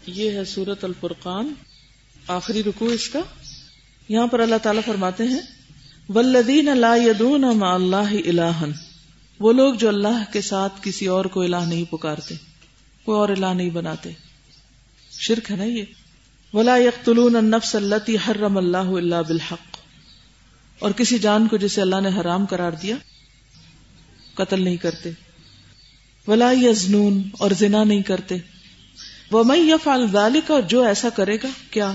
یہ 0.07 0.31
ہے 0.31 0.45
سورت 0.45 0.83
الفرقان۔ 0.83 1.53
آخری 2.27 2.63
رکو 2.63 2.85
اس 2.85 3.09
کا۔ 3.09 3.19
یہاں 4.09 4.27
پر 4.27 4.39
اللہ 4.39 4.55
تعالیٰ 4.63 4.81
فرماتے 4.85 5.23
ہیں 5.23 5.39
ولدین 6.09 6.69
اللہ 6.69 7.61
اللہ 7.61 7.95
الہن 7.95 8.71
وہ 9.39 9.53
لوگ 9.53 9.73
جو 9.73 9.87
اللہ 9.87 10.33
کے 10.33 10.41
ساتھ 10.41 10.73
کسی 10.81 11.05
اور 11.05 11.25
کو 11.25 11.41
الہ 11.41 11.65
نہیں 11.67 11.91
پکارتے 11.91 12.35
کوئی 13.03 13.19
اور 13.19 13.29
الہ 13.29 13.53
نہیں 13.55 13.69
بناتے۔ 13.69 14.11
شرک 15.11 15.51
ہے 15.51 15.55
نا 15.55 15.63
یہ؟ 15.63 15.83
ولا 16.53 16.77
یقتلون 16.77 17.35
النفس 17.35 17.75
التي 17.75 18.15
حرم 18.15 18.57
اللہ 18.57 18.77
اللہ 18.77 19.15
بالحق۔ 19.27 19.77
اور 20.79 20.91
کسی 20.91 21.19
جان 21.19 21.47
کو 21.47 21.57
جسے 21.57 21.81
اللہ 21.81 22.01
نے 22.01 22.09
حرام 22.21 22.45
قرار 22.45 22.71
دیا، 22.71 22.95
قتل 24.33 24.63
نہیں 24.63 24.77
کرتے۔ 24.77 25.11
ولا 26.27 26.51
یزنون 26.51 27.29
اور 27.39 27.51
زنا 27.51 27.83
نہیں 27.83 28.01
کرتے۔ 28.01 28.35
وہ 29.31 29.43
میں 29.43 29.57
یفعل 29.57 30.07
ذلك 30.11 30.51
اور 30.51 30.61
جو 30.61 30.83
ایسا 30.83 31.09
کرے 31.09 31.37
گا، 31.43 31.47
کیا؟ 31.71 31.93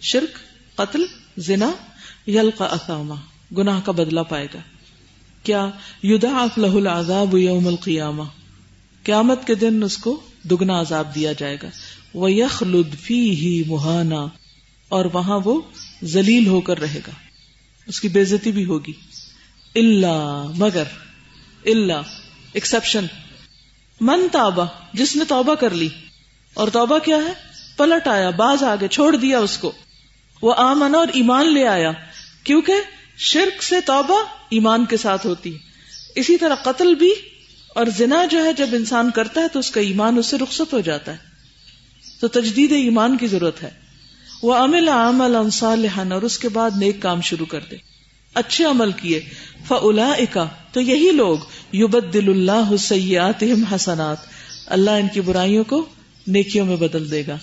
شرک، 0.00 0.38
قتل، 0.76 1.02
زنا 1.36 1.70
یلقا 2.26 2.64
اثاما۔ 2.64 3.14
گناہ 3.56 3.80
کا 3.80 3.92
بدلہ 3.92 4.20
پائے 4.20 4.46
گا۔ 4.54 4.77
کیا 5.48 5.70
یدعف 6.02 6.58
له 6.58 6.76
العذاب 6.76 7.36
یوم 7.36 7.66
القیامہ؟ 7.66 8.22
قیامت 9.04 9.46
کے 9.46 9.54
دن 9.54 9.82
اس 9.82 9.96
کو 9.96 10.20
دگنا 10.50 10.80
عذاب 10.80 11.14
دیا 11.14 11.32
جائے 11.32 11.56
گا۔ 11.62 11.68
وہ 12.14 12.32
یخ 12.32 12.62
لدفی 12.62 13.30
ہی 13.30 13.62
مہانا۔ 13.66 14.26
اور 14.88 15.04
وہاں 15.12 15.40
وہ 15.44 15.60
ذلیل 16.04 16.46
ہو 16.46 16.60
کر 16.60 16.80
رہے 16.80 17.00
گا۔ 17.06 17.12
اس 17.86 18.00
کی 18.00 18.08
بےزتی 18.08 18.52
بھی 18.52 18.64
ہوگی۔ 18.64 18.92
اللہ 19.74 20.44
مگر 20.56 20.82
اللہ 21.66 22.02
ایکسپشن 22.52 23.06
من 24.00 24.26
تابا 24.32 24.64
جس 24.92 25.16
نے 25.16 25.24
توبہ 25.24 25.54
کر 25.54 25.70
لی۔ 25.70 25.88
اور 26.54 26.68
توبہ 26.68 26.98
کیا 26.98 27.16
ہے؟ 27.16 27.32
پلٹ 27.76 28.08
آیا، 28.08 28.30
باز 28.30 28.62
آگے 28.62 28.88
چھوڑ 28.88 29.16
دیا 29.16 29.38
اس 29.38 29.58
کو۔ 29.58 29.72
وہ 30.42 30.54
آمن 30.56 30.94
اور 30.94 31.08
ایمان 31.12 31.54
لے 31.54 31.66
آیا۔ 31.66 31.92
کیونکہ 32.44 32.72
شرک 33.18 33.62
سے 33.62 33.80
توبہ 33.80 34.24
ایمان 34.50 34.84
کے 34.84 34.96
ساتھ 34.96 35.26
ہوتی 35.26 35.56
اسی 36.14 36.36
طرح 36.36 36.54
قتل 36.54 36.94
بھی 36.94 37.12
اور 37.68 37.86
زنا 37.96 38.24
جو 38.24 38.44
ہے، 38.44 38.52
جب 38.52 38.66
انسان 38.72 39.10
کرتا 39.10 39.40
ہے 39.40 39.48
تو 39.48 39.58
اس 39.58 39.70
کا 39.70 39.80
ایمان، 39.80 40.18
اس 40.18 40.26
سے 40.26 40.38
رخصت 40.38 40.72
ہو 40.72 40.80
جاتا 40.80 41.12
ہے۔ 41.12 41.16
تو 42.20 42.28
تجدید 42.28 42.72
ایمان 42.72 43.16
کی 43.16 43.26
ضرورت 43.26 43.62
ہے۔ 43.62 43.70
وہ 44.42 44.54
عمل 44.54 44.88
عمل 44.88 45.36
انصار 45.36 46.12
اور 46.12 46.22
اس 46.22 46.38
کے 46.38 46.48
بعد 46.48 46.70
نیک 46.76 47.02
کام 47.02 47.20
شروع 47.20 47.46
کر 47.46 47.60
دے۔ 47.70 47.76
اچھے 48.34 48.64
عمل 48.64 48.92
کیے۔ 48.92 49.20
فلا 49.68 50.12
تو 50.72 50.80
یہی 50.80 51.10
لوگ 51.10 51.38
یوبد 51.72 52.14
دل 52.14 52.28
اللہ 52.28 52.76
سیات 52.76 53.44
حسنات۔ 53.74 54.16
اللہ 54.66 54.90
ان 54.90 55.08
کی 55.14 55.20
برائیوں 55.20 55.64
کو 55.64 55.86
نیکیوں 56.26 56.66
میں 56.66 56.76
بدل 56.76 57.10
دے 57.10 57.26
گا۔ 57.26 57.38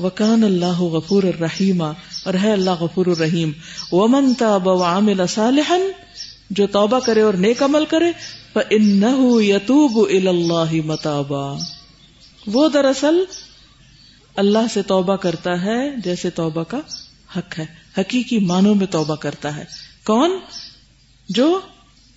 وکان 0.00 0.44
اللہ 0.44 0.80
غفور 0.80 1.22
الرحیم، 1.22 1.82
اور 1.82 2.34
ہے 2.42 2.52
اللہ 2.52 2.70
غفور 2.70 3.06
الرحیم. 3.06 3.52
ومن 3.92 4.34
تاب 4.34 4.68
وعمل 4.68 5.26
صالحا، 5.26 5.76
جو 6.50 6.66
توبہ 6.66 6.98
کرے 6.98 7.20
اور 7.20 7.34
نیک 7.34 7.62
عمل 7.62 7.84
کرے، 7.86 8.12
فإنه 8.52 9.40
يتوب 9.40 10.08
الى 10.08 10.26
الله 10.26 10.80
متابا. 10.84 11.58
وہ 12.46 12.68
دراصل 12.68 13.24
اللہ 14.36 14.58
سے 14.74 14.82
توبہ 14.82 15.16
کرتا 15.16 15.64
ہے 15.64 15.96
جیسے 15.96 16.30
توبہ 16.30 16.62
کا 16.62 16.78
حق 17.36 17.58
ہے، 17.58 17.66
حقیقی 17.98 18.38
معنوں 18.38 18.74
میں 18.74 18.86
توبہ 18.86 19.16
کرتا 19.16 19.56
ہے۔ 19.56 19.64
کون؟ 20.06 20.30
جو 21.28 21.60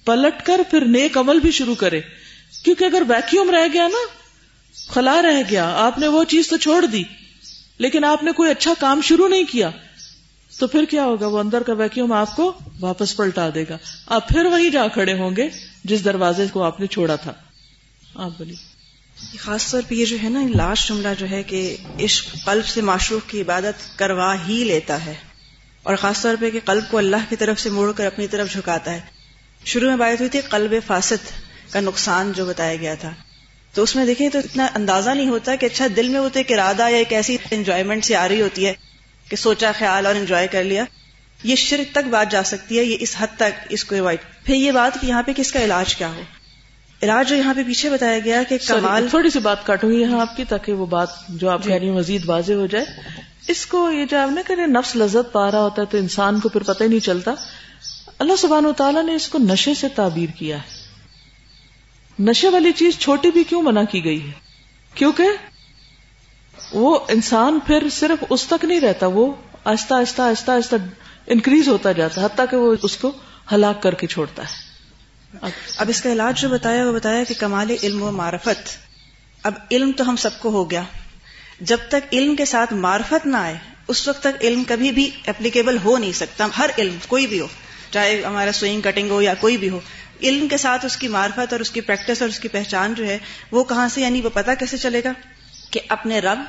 پلٹ 0.06 0.46
کر 0.46 0.62
پھر 0.70 0.86
نیک 0.86 1.18
عمل 1.18 1.40
بھی 1.40 1.52
شروع 1.52 1.76
کرے۔ 1.76 2.02
کیونکہ 2.64 2.84
اگر 2.84 3.04
ویکیوم 3.10 3.50
رہ 3.50 3.68
گیا 3.74 3.88
نا، 3.88 4.08
خلا 4.94 5.22
رہ 5.22 5.42
گیا، 5.52 5.74
آپ 5.76 6.00
نے 6.00 6.08
وہ 6.08 6.24
چیز 6.24 6.50
تو 6.50 6.58
چھوڑ 6.58 6.86
دی۔ 6.86 7.04
لیکن 7.78 8.04
آپ 8.04 8.24
نے 8.24 8.32
کوئی 8.32 8.52
اچھا 8.52 8.74
کام 8.80 9.02
شروع 9.02 9.28
نہیں 9.28 9.44
کیا، 9.44 9.70
تو 10.60 10.68
پھر 10.68 10.86
کیا 10.86 11.06
ہوگا؟ 11.06 11.28
وہ 11.28 11.40
اندر 11.40 11.64
کا 11.64 11.74
ویکیوم 11.74 12.12
آپ 12.12 12.36
کو 12.36 12.54
واپس 12.80 13.18
پلٹا 13.18 13.50
دے 13.56 13.64
گا۔ 13.70 13.78
آپ 14.08 14.30
پھر 14.30 14.46
وہی 14.46 14.70
جا 14.70 14.88
کھڑے 14.88 15.14
ہوں 15.14 15.36
گے 15.36 15.50
جس 15.84 16.06
دروازے 16.06 16.46
کو 16.52 16.64
آپ 16.64 16.80
نے 16.80 16.88
چھوڑا 16.88 17.16
تھا۔ 17.16 17.34
آپ 18.16 18.32
بولیے۔ 18.38 18.56
خاص 19.38 19.72
طور 19.72 19.82
پہ 19.88 19.96
یہ 19.96 20.06
جو 20.06 20.18
ہے 20.24 20.30
نا 20.30 20.42
لاسٹ 20.56 20.90
جملہ 20.90 21.08
جو 21.18 21.30
ہے 21.30 21.44
کہ 21.44 21.78
عشق 22.00 22.46
قلب 22.46 22.66
سے 22.66 22.82
معشوق 22.82 23.30
کی 23.30 23.42
عبادت 23.42 23.98
کروا 23.98 24.36
ہی 24.48 24.64
لیتا 24.64 25.06
ہے۔ 25.06 25.14
اور 25.84 25.96
خاص 25.96 26.22
طور 26.22 26.36
پہ 26.40 26.50
کہ 26.50 26.60
قلب 26.66 26.84
کو 26.92 26.98
اللہ 26.98 27.18
کی 27.30 27.36
طرف 27.36 27.60
سے 27.60 27.70
موڑ 27.70 27.92
کر 27.92 28.06
اپنی 28.06 28.28
طرف 28.28 28.54
جھکاتا 28.54 28.92
ہے۔ 28.92 29.02
شروع 29.66 29.90
میں 29.90 29.98
بات 29.98 30.20
ہوئی 30.20 30.30
تھی 30.30 30.42
قلب 30.42 30.74
فاسد 30.88 31.32
کا 31.74 31.80
نقصان 31.80 32.32
جو 32.36 32.46
بتایا 32.46 32.76
گیا 32.76 32.96
تھا۔ 32.96 33.14
تو 33.74 33.84
اس 33.84 33.96
میں 33.96 34.06
دیکھیں 34.06 34.30
تو 34.30 34.40
اتنا 34.40 34.68
اندازہ 34.76 35.10
نہیں 35.10 35.30
ہوتا 35.30 35.56
کہ 35.56 35.66
اچھا 35.66 35.88
دل 35.96 36.08
میں 36.08 36.20
وہ 36.20 36.30
تو 36.34 36.40
ایک 36.40 36.52
ارادہ 36.52 36.82
یا 36.82 36.98
ایک 36.98 37.14
ایسی 37.14 37.38
انجوائمنٹ 37.52 38.06
سی 38.06 38.16
آ 38.16 38.28
رہی 38.28 38.42
ہوتی 38.42 38.66
ہے 38.66 38.74
کہ 39.30 39.36
سوچا 39.36 39.72
خیال 39.78 40.06
اور 40.06 40.16
انجوائے 40.16 40.48
کر 40.48 40.64
لیا۔ 40.64 40.84
یہ 41.44 41.56
شرک 41.56 41.92
تک 41.92 42.08
بات 42.10 42.32
جا 42.32 42.44
سکتی 42.44 42.80
ہے 42.80 42.84
یہ 42.84 42.98
اس 43.00 43.16
حد 43.20 43.28
تک 43.36 43.66
اس 43.70 43.84
کو 43.84 43.96
اوائڈ 43.96 44.20
پھر 44.46 44.56
یہ 44.56 44.72
بات 44.72 45.02
کہ 45.02 45.06
یہاں 45.06 45.24
پہ 45.24 45.32
کس 45.36 45.52
کا 45.52 45.64
علاج 45.64 45.96
کیا 45.96 46.08
ہو؟ 46.08 46.22
علاج 47.04 47.30
جو 47.30 47.36
یہاں 47.36 47.54
پہ 47.54 47.64
پیچھے 47.64 47.90
بتایا 47.90 48.20
گیا 48.20 48.44
کہ 48.50 48.58
کمال 48.68 49.08
تھوڑی 49.10 49.30
سی 49.30 49.40
بات 49.40 49.66
کاٹوں 49.66 49.92
گی 49.92 50.02
یہاں 50.02 50.22
آپ 50.22 50.38
کی 50.38 50.44
تاکہ 50.44 50.74
وہ 50.74 50.86
بات 50.86 51.10
جو 51.30 51.50
آپ 51.50 51.64
جی۔ 51.64 51.70
کہہ 51.70 51.78
رہی 51.78 51.90
ہیں 51.90 51.96
مزید 51.96 52.30
واضح 52.30 52.54
ہو 52.54 52.66
جائے۔ 52.66 52.86
اس 53.48 53.66
کو 53.66 53.92
یہ 53.92 54.06
جو 54.06 54.18
آپ 54.18 54.32
نے 54.32 54.42
کہ 54.48 54.56
نفس 54.56 54.96
لذت 54.96 55.34
پا 55.34 55.52
رہا 55.52 55.62
ہوتا 55.62 55.82
ہے 55.82 55.88
تو 55.88 55.98
انسان 55.98 56.40
کو 56.40 56.50
پھر 56.50 56.64
پتہ 56.64 56.84
ہی 56.84 56.90
نہیں 56.90 57.00
چلتا۔ 57.00 57.32
اللہ 58.20 58.34
سبحانہ 58.36 58.68
و 58.68 58.74
تعالیٰ 58.74 59.04
نے 59.04 59.16
اس 59.16 59.28
کو 59.28 59.38
نشے 59.38 59.74
سے 59.74 59.88
تعبیر 59.96 60.30
کیا 60.38 60.58
ہے۔ 60.58 60.83
نشے 62.24 62.50
والی 62.50 62.72
چیز 62.72 62.98
چھوٹی 62.98 63.32
بھی 63.32 63.44
کیوں 63.44 63.62
منع 63.62 63.84
کی 63.84 64.04
گئی 64.04 64.28
ہے؟ 64.28 64.32
کیونکہ 64.96 65.24
وہ 66.72 67.00
انسان 67.08 67.60
پھر 67.68 67.90
صرف 67.92 68.24
اس 68.30 68.48
تک 68.48 68.66
نہیں 68.66 68.80
رہتا، 68.80 69.08
وہ 69.08 69.34
آہستہ 69.66 69.94
آہستہ 69.94 70.22
آہستہ 70.22 70.52
آہستہ 70.52 70.76
انکریز 71.28 71.68
ہوتا 71.68 71.92
جاتا 71.92 72.22
ہے، 72.22 72.26
حتیٰ 72.26 72.46
کہ 72.52 72.58
وہ 72.58 72.76
اس 72.84 72.98
کو 72.98 73.12
ہلاک 73.52 73.82
کر 73.82 73.94
کے 73.94 74.08
چھوڑتا 74.08 74.44
ہے۔ 74.44 74.74
اب 75.78 75.90
اس 75.90 76.02
کا 76.02 76.12
علاج 76.12 76.42
جو 76.42 76.50
بتایا، 76.50 76.88
وہ 76.88 76.94
بتایا 76.94 77.24
کہ 77.24 77.34
کمال 77.40 77.76
علم 77.84 78.04
و 78.04 78.12
معرفت۔ 78.12 78.70
اب 79.44 79.54
علم 79.72 79.92
تو 79.92 80.10
ہم 80.10 80.16
سب 80.16 80.40
کو 80.40 80.50
ہو 80.50 80.72
گیا۔ 80.72 80.84
جب 81.60 81.78
تک 81.88 82.14
علم 82.14 82.36
کے 82.36 82.46
ساتھ 82.46 82.74
معرفت 82.74 83.26
نہ 83.26 83.38
آئے، 83.38 83.58
اس 83.88 84.08
وقت 84.08 84.20
تک 84.20 84.42
علم 84.42 84.64
کبھی 84.68 84.92
بھی 84.92 85.10
اپلیکیبل 85.28 85.78
ہو 85.84 85.98
نہیں 85.98 86.12
سکتا، 86.12 86.48
ہر 86.58 86.70
علم 86.78 86.96
کوئی 87.08 87.28
بھی 87.28 87.40
ہو، 87.40 87.48
چاہے 87.92 88.22
ہمارا 88.26 88.52
سوئنگ 88.52 88.82
کٹنگ 88.82 89.10
ہو 89.10 89.22
یا 89.22 89.34
کوئی 89.34 89.58
بھی 89.58 89.70
ہو۔ 89.70 89.80
علم 90.24 90.48
کے 90.48 90.58
ساتھ 90.58 90.86
اس 90.86 90.98
کی 90.98 91.08
معرفت 91.08 91.54
اور 91.54 91.60
اس 91.60 91.72
کی 91.72 91.82
پریکٹس 91.82 92.22
اور 92.22 92.30
اس 92.30 92.40
کی 92.40 92.48
پہچان 92.48 92.94
جو 92.94 93.08
ہے 93.08 93.18
وہ 93.52 93.64
کہاں 93.64 93.88
سے 93.88 94.02
یعنی 94.02 94.22
وہ 94.22 94.30
پتا 94.34 94.54
کیسے 94.54 94.78
چلے 94.78 95.02
گا؟ 95.04 95.12
کہ 95.72 95.80
اپنے 95.90 96.20
رب 96.20 96.40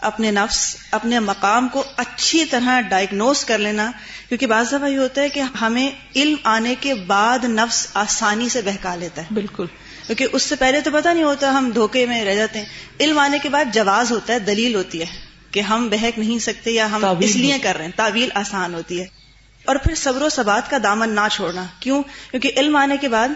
اپنے 0.00 0.30
نفس 0.30 0.76
اپنے 0.90 1.18
مقام 1.18 1.68
کو 1.68 1.84
اچھی 1.96 2.44
طرح 2.44 2.80
ڈائگنوز 2.80 3.44
کر 3.44 3.58
لینا۔ 3.58 3.90
کیونکہ 4.28 4.46
بعض 4.46 4.68
دفعہ 4.68 4.88
یہ 4.88 4.98
ہوتا 4.98 5.22
ہے 5.22 5.28
کہ 5.28 5.42
ہمیں 5.60 5.90
علم 6.16 6.34
آنے 6.44 6.74
کے 6.80 6.94
بعد 6.94 7.44
نفس 7.44 7.86
آسانی 7.94 8.48
سے 8.48 8.60
بہکا 8.60 8.94
لیتا 8.94 9.22
ہے۔ 9.22 9.26
بالکل۔ 9.30 9.66
کیونکہ 10.06 10.26
اس 10.32 10.42
سے 10.42 10.56
پہلے 10.56 10.80
تو 10.80 10.90
پتا 10.90 11.12
نہیں 11.12 11.24
ہوتا 11.24 11.50
ہم 11.50 11.70
دھوکے 11.74 12.06
میں 12.06 12.24
رہ 12.24 12.34
جاتے 12.34 12.58
ہیں۔ 12.58 12.66
علم 13.00 13.18
آنے 13.18 13.38
کے 13.42 13.48
بعد 13.48 13.64
جواز 13.72 14.10
ہوتا 14.10 14.32
ہے 14.32 14.38
دلیل 14.38 14.74
ہوتی 14.74 15.00
ہے 15.00 15.06
کہ 15.50 15.60
ہم 15.60 15.88
بہک 15.88 16.18
نہیں 16.18 16.38
سکتے 16.38 16.70
یا 16.70 16.90
ہم 16.90 17.04
اس 17.20 17.36
لیے 17.36 17.58
کر 17.62 17.76
رہے 17.76 17.84
ہیں۔ 17.84 17.92
تعویل 17.96 18.28
آسان 18.34 18.74
ہوتی 18.74 19.00
ہے۔ 19.00 19.19
اور 19.64 19.76
پھر 19.76 19.94
صبر 19.94 20.22
و 20.22 20.28
ثبات 20.28 20.70
کا 20.70 20.76
دامن 20.82 21.14
نہ 21.14 21.28
چھوڑنا۔ 21.32 21.64
کیوں؟ 21.80 22.02
کیونکہ 22.30 22.50
علم 22.56 22.76
آنے 22.76 22.96
کے 22.96 23.08
بعد 23.08 23.28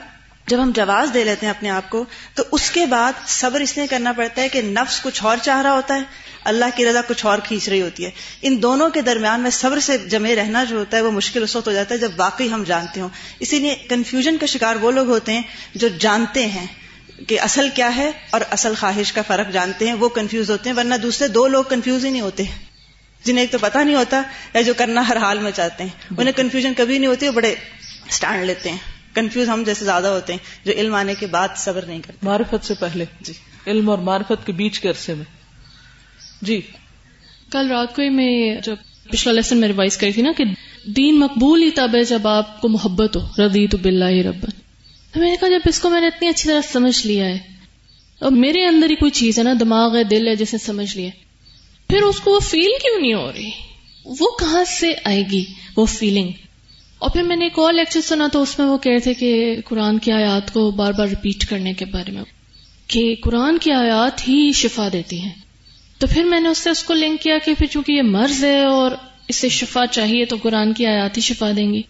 جب 0.46 0.62
ہم 0.62 0.70
جواز 0.74 1.14
دے 1.14 1.24
لیتے 1.24 1.46
ہیں 1.46 1.50
اپنے 1.50 1.70
آپ 1.70 1.90
کو، 1.90 2.04
تو 2.34 2.42
اس 2.52 2.70
کے 2.70 2.86
بعد 2.86 3.12
صبر 3.26 3.60
اس 3.60 3.76
لیے 3.76 3.86
کرنا 3.86 4.12
پڑتا 4.12 4.42
ہے 4.42 4.48
کہ 4.48 4.62
نفس 4.62 5.02
کچھ 5.02 5.24
اور 5.24 5.36
چاہ 5.42 5.62
رہا 5.62 5.72
ہوتا 5.72 5.94
ہے، 5.94 6.00
اللہ 6.44 6.64
کی 6.76 6.86
رضا 6.86 7.00
کچھ 7.08 7.26
اور 7.26 7.38
کھینچ 7.38 7.68
رہی 7.68 7.82
ہوتی 7.82 8.04
ہے۔ 8.04 8.10
ان 8.42 8.62
دونوں 8.62 8.90
کے 8.90 9.02
درمیان 9.02 9.40
میں 9.40 9.50
صبر 9.50 9.78
سے 9.78 9.98
جمے 9.98 10.36
رہنا 10.36 10.64
جو 10.64 10.78
ہوتا 10.78 10.96
ہے، 10.96 11.02
وہ 11.02 11.10
مشکل 11.10 11.42
اس 11.42 11.56
وقت 11.56 11.68
ہو 11.68 11.72
جاتا 11.72 11.94
ہے 11.94 12.00
جب 12.00 12.12
واقعی 12.16 12.52
ہم 12.52 12.64
جانتے 12.64 13.00
ہوں۔ 13.00 13.08
اسی 13.40 13.58
لیے 13.58 13.74
کنفیوژن 13.74 14.38
کا 14.38 14.46
شکار 14.46 14.76
وہ 14.76 14.90
لوگ 14.90 15.06
ہوتے 15.06 15.32
ہیں 15.32 15.42
جو 15.74 15.88
جانتے 15.88 16.46
ہیں 16.46 16.66
کہ 17.28 17.40
اصل 17.40 17.68
کیا 17.74 17.96
ہے 17.96 18.10
اور 18.30 18.40
اصل 18.50 18.74
خواہش 18.80 19.12
کا 19.12 19.22
فرق 19.26 19.52
جانتے 19.52 19.86
ہیں، 19.86 19.94
وہ 19.94 20.08
کنفیوز 20.08 20.50
ہوتے 20.50 20.70
ہیں، 20.70 20.76
ورنہ 20.76 20.94
دوسرے 20.94 21.28
دو 21.28 21.46
لوگ 21.46 21.64
کنفیوز 21.64 22.04
ہی 22.04 22.10
نہیں 22.10 22.22
ہوتے۔ 22.22 22.42
ہیں 22.42 22.63
جنہیں 23.24 23.42
ایک 23.42 23.52
تو 23.52 23.58
پتا 23.60 23.82
نہیں 23.82 23.94
ہوتا 23.94 24.22
یا 24.54 24.60
جو 24.60 24.74
کرنا 24.74 25.08
ہر 25.08 25.16
حال 25.16 25.38
میں 25.38 25.50
چاہتے 25.54 25.82
ہیں۔ 25.82 25.90
انہیں 26.18 26.32
کنفیوژن 26.36 26.72
کبھی 26.76 26.98
نہیں 26.98 27.10
ہوتی 27.10 27.26
وہ 27.26 27.32
بڑے 27.32 27.54
اسٹینڈ 28.08 28.44
لیتے 28.44 28.70
ہیں۔ 28.70 28.76
کنفیوز 29.14 29.48
ہم 29.48 29.62
جیسے 29.66 29.84
زیادہ 29.84 30.06
ہوتے 30.06 30.32
ہیں 30.32 30.66
جو 30.66 30.72
علم 30.72 30.94
آنے 30.94 31.14
کے 31.14 31.26
بعد 31.26 31.48
صبر 31.56 31.84
نہیں 31.84 31.98
کرتے۔ 31.98 32.26
معرفت 32.26 32.66
سے 32.66 32.74
پہلے۔ 32.80 33.04
جی۔ 33.20 33.32
علم 33.66 33.90
اور 33.90 33.98
معرفت 33.98 34.46
کے 34.46 34.52
بیچ 34.52 34.80
کے 34.80 34.88
عرصے 34.88 35.14
میں۔ 35.14 35.24
جی۔ 36.42 36.60
کل 37.52 37.70
رات 37.70 37.96
کو 37.96 38.02
ہی 38.02 38.10
میں 38.10 38.60
جب 38.60 38.76
پچھلا 39.10 39.32
لیسن 39.32 39.58
میں 39.58 39.68
ریوائز 39.68 39.96
کری 39.96 40.12
تھی 40.12 40.22
نا 40.22 40.32
کہ 40.36 40.44
دین 40.86 41.18
مقبول 41.18 41.62
ہی 41.62 41.70
تب 41.70 41.90
ہے 41.94 42.02
جب 42.02 42.28
آپ 42.28 42.60
کو 42.60 42.68
محبت 42.68 43.16
ہو۔ 43.16 43.46
ردی 43.46 43.66
تو 43.66 43.76
بلّہ 43.76 44.26
ربن 44.26 44.50
میں 45.14 45.30
نے 45.30 45.36
کہا 45.40 45.48
جب 45.48 45.58
اس 45.64 45.80
کو 45.80 45.90
میں 45.90 46.00
نے 46.00 46.06
اتنی 46.06 46.28
اچھی 46.28 46.48
طرح 46.48 46.60
سمجھ 46.72 47.06
لیا 47.06 47.26
ہے۔ 47.26 47.38
اور 48.18 48.30
میرے 48.30 48.66
اندر 48.66 48.90
ہی 48.90 48.94
کوئی 48.94 49.10
چیز 49.10 49.38
ہے 49.38 49.44
نا 49.44 49.52
دماغ 49.60 49.96
ہے 49.96 50.04
دل 50.04 50.28
ہے 50.28 50.36
جسے 50.36 50.58
سمجھ 50.58 50.96
لیا 50.96 51.10
پھر 51.88 52.02
اس 52.02 52.20
کو 52.20 52.30
وہ 52.30 52.40
فیل 52.40 52.70
کیوں 52.82 53.00
نہیں 53.00 53.14
ہو 53.14 53.32
رہی؟ 53.32 53.50
وہ 54.04 54.28
کہاں 54.40 54.64
سے 54.64 54.92
آئے 55.04 55.22
گی 55.32 55.44
وہ 55.76 55.86
فیلنگ 55.86 56.28
اور 56.98 57.10
پھر 57.10 57.22
میں 57.22 57.36
نے 57.36 57.44
ایک 57.44 57.58
اور 57.58 57.72
لیکچر 57.72 58.00
سنا 58.00 58.26
تو 58.32 58.42
اس 58.42 58.58
میں 58.58 58.66
وہ 58.66 58.78
کہہ 58.78 58.92
رہے 58.92 59.00
تھے 59.00 59.14
کہ 59.14 59.56
قرآن 59.64 59.98
کی 59.98 60.12
آیات 60.12 60.52
کو 60.52 60.70
بار 60.70 60.92
بار 60.92 61.08
ریپیٹ 61.08 61.46
کرنے 61.46 61.72
کے 61.72 61.84
بارے 61.84 62.10
میں، 62.10 62.22
کہ 62.86 63.14
قرآن 63.22 63.58
کی 63.58 63.72
آیات 63.72 64.28
ہی 64.28 64.52
شفا 64.52 64.88
دیتی 64.92 65.20
ہیں۔ 65.20 65.30
تو 65.98 66.06
پھر 66.06 66.24
میں 66.24 66.40
نے 66.40 66.48
اس 66.48 66.58
سے 66.58 66.70
اس 66.70 66.82
کو 66.82 66.94
لنک 66.94 67.20
کیا 67.20 67.38
کہ 67.38 67.54
پھر 67.58 67.66
چونکہ 67.66 67.92
یہ 67.92 68.02
مرض 68.02 68.44
ہے 68.44 68.64
اور 68.64 68.90
اسے 69.28 69.48
شفا 69.48 69.86
چاہیے 69.86 70.24
تو 70.24 70.36
قرآن 70.42 70.72
کی 70.72 70.86
آیات 70.86 71.16
ہی 71.16 71.22
شفا 71.22 71.50
دیں 71.56 71.72
گی۔ 71.74 71.82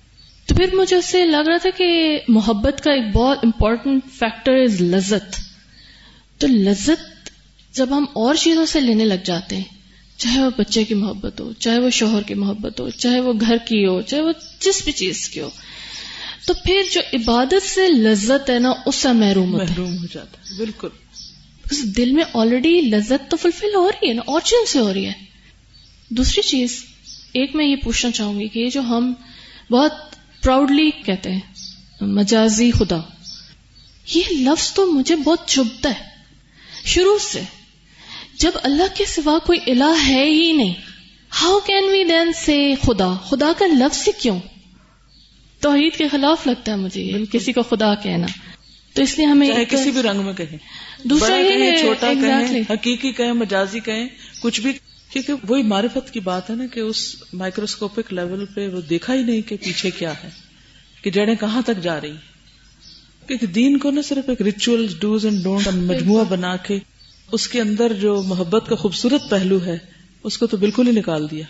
تو 0.47 0.55
پھر 0.55 0.75
مجھے 0.75 0.97
اس 0.97 1.05
سے 1.05 1.27
لگ 1.27 1.49
رہا 1.49 1.57
تھا 1.57 1.71
کہ 1.77 2.19
محبت 2.29 2.81
کا 2.85 2.93
ایک 2.93 3.13
بہت 3.13 3.39
امپورٹنٹ 3.43 4.03
فیکٹر 4.19 4.53
از 4.53 4.81
لذت۔ 4.81 5.37
تو 6.39 6.47
لذت 6.47 7.31
جب 7.73 7.87
ہم 7.91 8.05
اور 8.13 8.35
چیزوں 8.35 8.67
سے 8.67 8.81
لینے 8.81 9.05
لگ 9.05 9.25
جاتے 9.25 9.57
ہیں 9.57 9.84
چاہے 10.19 10.45
وہ 10.45 10.51
بچے 10.57 10.85
کی 10.85 10.95
محبت 10.95 11.41
ہو 11.41 11.53
چاہے 11.53 11.79
وہ 11.79 11.91
شوہر 11.91 12.23
کی 12.23 12.35
محبت 12.35 12.81
ہو 12.81 12.91
چاہے 12.91 13.21
وہ 13.21 13.33
گھر 13.41 13.57
کی 13.57 13.87
ہو 13.87 14.03
چاہے 14.03 14.23
وہ 14.23 14.33
جس 14.61 14.85
بھی 14.85 14.93
چیز 14.93 15.29
کی 15.29 15.41
ہو 15.41 15.51
تو 16.47 16.55
پھر 16.55 16.83
جو 16.93 17.01
عبادت 17.13 17.67
سے 17.67 17.89
لذت 17.89 18.51
ہے 18.51 18.59
نا 18.59 18.73
اس 18.87 18.95
سے 18.95 19.13
محروم 19.13 19.53
محروم 19.53 19.99
ہو 19.99 20.07
جاتا 20.13 20.39
ہے 20.39 20.57
بالکل۔ 20.57 20.89
دل 21.97 22.13
میں 22.13 22.25
آلریڈی 22.35 22.81
لذت 22.81 23.31
تو 23.31 23.37
فلفل 23.37 23.75
ہو 23.75 23.91
رہی 23.91 24.09
ہے 24.09 24.15
نا 24.15 24.23
اور 24.27 24.41
چیز 24.41 24.69
سے 24.69 24.79
ہو 24.79 24.95
رہی 24.95 25.07
ہے۔ 25.07 25.13
دوسری 26.09 26.43
چیز 26.43 26.85
ایک 27.33 27.55
میں 27.55 27.67
یہ 27.67 27.77
پوچھنا 27.77 28.11
چاہوں 28.11 28.41
گی 28.41 28.49
کہ 28.49 28.71
جو 28.71 28.81
ہم 28.81 29.13
بہت 29.71 29.93
پراؤڈلی 30.43 30.91
کہتے 30.91 31.33
ہیں 31.33 31.41
مجازی 32.01 32.71
خدا 32.71 33.01
یہ 34.15 34.23
لفظ 34.31 34.73
تو 34.73 34.87
مجھے 34.87 35.17
بہت 35.17 35.41
چبھتا 35.47 35.91
ہے 35.91 36.05
شروع 36.85 37.19
سے۔ 37.19 37.41
جب 38.39 38.51
اللہ 38.63 38.83
کے 38.95 39.05
سوا 39.05 39.39
کوئی 39.39 39.59
الہ 39.67 40.07
ہے 40.07 40.25
ہی 40.25 40.53
نہیں 40.53 40.75
ہاؤ 41.43 41.59
کین 41.59 41.85
وی 41.85 42.05
دین 42.05 42.33
سے 42.33 42.75
خدا؟ 42.83 43.15
خدا 43.15 43.53
کا 43.59 43.67
لفظ 43.67 44.09
کیوں؟ 44.21 44.39
توحید 45.61 45.97
کے 45.97 46.09
خلاف 46.09 46.47
لگتا 46.47 46.73
ہے 46.73 46.77
مجھے 46.77 47.13
کسی 47.33 47.53
کو 47.53 47.63
خدا 47.63 47.95
کہنا۔ 47.95 48.27
تو 48.93 49.03
اس 49.03 49.17
لیے 49.17 49.27
ہمیں 49.27 49.65
کسی 49.65 49.91
بھی 49.91 50.03
رنگ 50.03 50.25
میں 50.25 50.33
کہیں۔ 50.33 50.59
دوسرا 51.05 51.37
یہ 51.37 51.81
چھوٹا 51.81 52.15
کہیں 52.15 52.61
حقیقی 52.71 53.13
کہیں 53.13 53.33
مجازی 53.33 53.81
کہیں 53.81 54.09
کچھ 54.41 54.61
بھی۔ 54.61 54.73
کیونکہ 55.11 55.33
وہی 55.49 55.63
معرفت 55.63 56.13
کی 56.13 56.21
بات 56.21 56.51
ہے 56.51 56.55
نا 56.55 56.67
کہ 56.67 56.81
اس 56.81 57.17
مائکروسکوپک 57.33 58.13
لیول 58.13 58.45
پہ 58.47 58.69
وہ 58.69 58.81
دیکھا 58.81 59.15
ہی 59.15 59.23
نہیں 59.23 59.41
کہ 59.41 59.57
پیچھے 59.57 59.91
کیا 59.91 60.13
ہے 60.25 60.29
کہ 61.03 61.11
جڑیں 61.11 61.35
کہاں 61.35 61.63
تک 61.63 61.83
جا 61.83 62.01
رہی 62.01 62.13
کیونکہ 63.27 63.47
دین 63.47 63.79
کو 63.79 63.91
نہ 63.91 64.01
صرف 64.01 64.29
ایک 64.29 64.43
ریچول 64.43 64.87
ڈوز 65.01 65.25
اینڈ 65.25 65.45
ڈونٹ 65.45 65.69
مجموعہ 65.69 66.25
بنا 66.25 66.57
کے 66.57 66.79
اس 67.33 67.49
کے 67.49 67.61
اندر 67.61 67.93
جو 67.93 68.23
محبت 68.23 68.65
کا 68.69 68.77
خوبصورت 68.77 69.31
پہلو 69.31 69.65
ہے 69.65 69.79
اس 70.23 70.39
کو 70.39 70.47
تو 70.47 70.57
بالکل 70.57 70.87
ہی 70.87 70.93
نکال 70.93 71.31
دیا۔ 71.31 71.45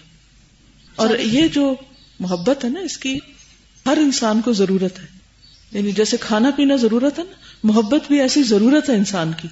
اور 0.96 1.18
یہ 1.18 1.48
جو 1.48 1.74
محبت 2.20 2.64
ہے 2.64 2.70
نا 2.70 2.80
اس 2.80 2.98
کی 2.98 3.18
ہر 3.86 3.96
انسان 3.96 4.40
کو 4.40 4.52
ضرورت 4.52 4.98
ہے۔ 4.98 5.06
یعنی 5.72 5.92
جیسے 5.92 6.16
کھانا 6.20 6.50
پینا 6.56 6.76
ضرورت 6.76 7.18
ہے 7.18 7.24
نا 7.24 7.34
محبت 7.64 8.08
بھی 8.08 8.20
ایسی 8.20 8.42
ضرورت 8.42 8.90
ہے 8.90 8.94
انسان 8.94 9.30
کی۔ 9.42 9.48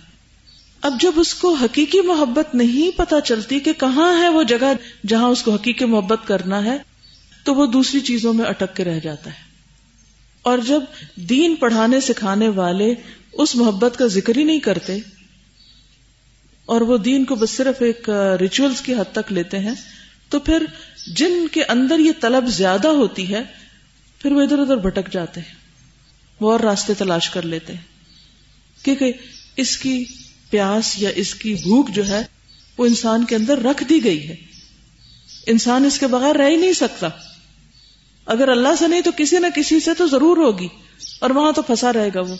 اب 0.82 1.00
جب 1.00 1.12
اس 1.16 1.34
کو 1.34 1.54
حقیقی 1.54 2.00
محبت 2.00 2.54
نہیں 2.54 2.98
پتا 2.98 3.20
چلتی 3.20 3.60
کہ 3.60 3.72
کہاں 3.72 4.22
ہے 4.22 4.28
وہ 4.28 4.42
جگہ 4.42 4.72
جہاں 5.06 5.28
اس 5.28 5.42
کو 5.42 5.54
حقیقی 5.54 5.84
محبت 5.84 6.18
کرنا 6.24 6.64
ہے 6.64 6.78
تو 7.44 7.54
وہ 7.54 7.66
دوسری 7.66 8.00
چیزوں 8.00 8.32
میں 8.32 8.44
اٹک 8.44 8.76
کے 8.76 8.84
رہ 8.84 9.00
جاتا 9.00 9.30
ہے۔ 9.30 9.52
اور 10.42 10.58
جب 10.58 10.80
دین 11.16 11.56
پڑھانے 11.56 12.00
سکھانے 12.00 12.48
والے 12.48 12.94
اس 13.32 13.56
محبت 13.56 13.98
کا 13.98 14.06
ذکر 14.06 14.38
ہی 14.38 14.44
نہیں 14.44 14.60
کرتے 14.60 14.98
اور 16.68 16.80
وہ 16.80 16.96
دین 16.98 17.24
کو 17.24 17.34
بس 17.34 17.50
صرف 17.50 17.82
ایک 17.82 18.08
ریچولس 18.40 18.80
کی 18.80 18.94
حد 18.94 19.12
تک 19.12 19.32
لیتے 19.32 19.58
ہیں، 19.58 19.74
تو 20.28 20.38
پھر 20.38 20.64
جن 21.06 21.46
کے 21.52 21.64
اندر 21.64 21.98
یہ 21.98 22.12
طلب 22.20 22.46
زیادہ 22.46 22.88
ہوتی 22.88 23.32
ہے، 23.34 23.42
پھر 24.20 24.32
وہ 24.32 24.42
ادھر 24.42 24.58
ادھر 24.58 24.76
بھٹک 24.76 25.12
جاتے 25.12 25.40
ہیں، 25.40 25.54
وہ 26.40 26.52
اور 26.52 26.60
راستے 26.60 26.94
تلاش 26.94 27.30
کر 27.30 27.42
لیتے 27.42 27.72
ہیں۔ 27.72 28.84
کیونکہ 28.84 29.12
اس 29.56 29.76
کی 29.76 30.04
پیاس 30.50 30.94
یا 30.98 31.10
اس 31.14 31.34
کی 31.34 31.54
بھوک 31.54 31.90
جو 31.90 32.06
ہے، 32.08 32.22
وہ 32.78 32.86
انسان 32.86 33.24
کے 33.24 33.36
اندر 33.36 33.62
رکھ 33.62 33.84
دی 33.84 34.04
گئی 34.04 34.28
ہے۔ 34.28 34.36
انسان 35.46 35.84
اس 35.84 35.98
کے 35.98 36.06
بغیر 36.06 36.36
رہ 36.36 36.48
ہی 36.48 36.56
نہیں 36.56 36.72
سکتا۔ 36.72 37.08
اگر 38.26 38.48
اللہ 38.48 38.74
سے 38.78 38.88
نہیں 38.88 39.00
تو 39.00 39.10
کسی 39.16 39.38
نہ 39.38 39.46
کسی 39.54 39.80
سے 39.80 39.94
تو 39.94 40.06
ضرور 40.06 40.36
ہوگی، 40.36 40.68
اور 41.20 41.30
وہاں 41.30 41.52
تو 41.52 41.62
پھنسا 41.62 41.92
رہے 41.92 42.08
گا 42.14 42.20
وہ۔ 42.20 42.36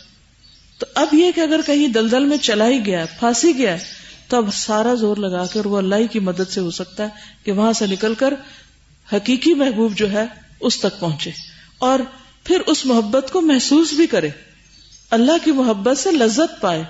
تو 0.78 0.86
اب 0.94 1.14
یہ 1.14 1.32
کہ 1.34 1.40
اگر 1.40 1.60
کہیں 1.66 1.88
دلدل 1.88 2.24
میں 2.24 2.36
چلا 2.36 2.68
ہی 2.68 2.84
گیا، 2.86 3.04
پھانسی 3.18 3.52
گیا 3.58 3.76
تو 4.32 4.38
اب 4.38 4.54
سارا 4.54 4.94
زور 4.94 5.16
لگا 5.16 5.46
کر 5.46 5.66
وہ 5.66 5.78
اللہ 5.78 5.94
ہی 5.94 6.06
کی 6.06 6.18
مدد 6.18 6.50
سے 6.50 6.60
ہو 6.60 6.70
سکتا 6.70 7.02
ہے 7.02 7.08
کہ 7.44 7.52
وہاں 7.52 7.72
سے 7.72 7.86
نکل 7.86 8.14
کر 8.14 8.34
حقیقی 9.12 9.54
محبوب 9.54 9.94
جو 9.96 10.12
ہے 10.12 10.24
اس 10.60 10.78
تک 10.78 11.00
پہنچے 11.00 11.30
اور 11.78 11.98
پھر 12.44 12.60
اس 12.66 12.86
محبت 12.86 13.32
کو 13.32 13.40
محسوس 13.40 13.92
بھی 13.92 14.06
کرے۔ 14.06 14.28
اللہ 15.10 15.32
کی 15.44 15.52
محبت 15.52 15.98
سے 15.98 16.10
لذت 16.12 16.60
پائے 16.60 16.84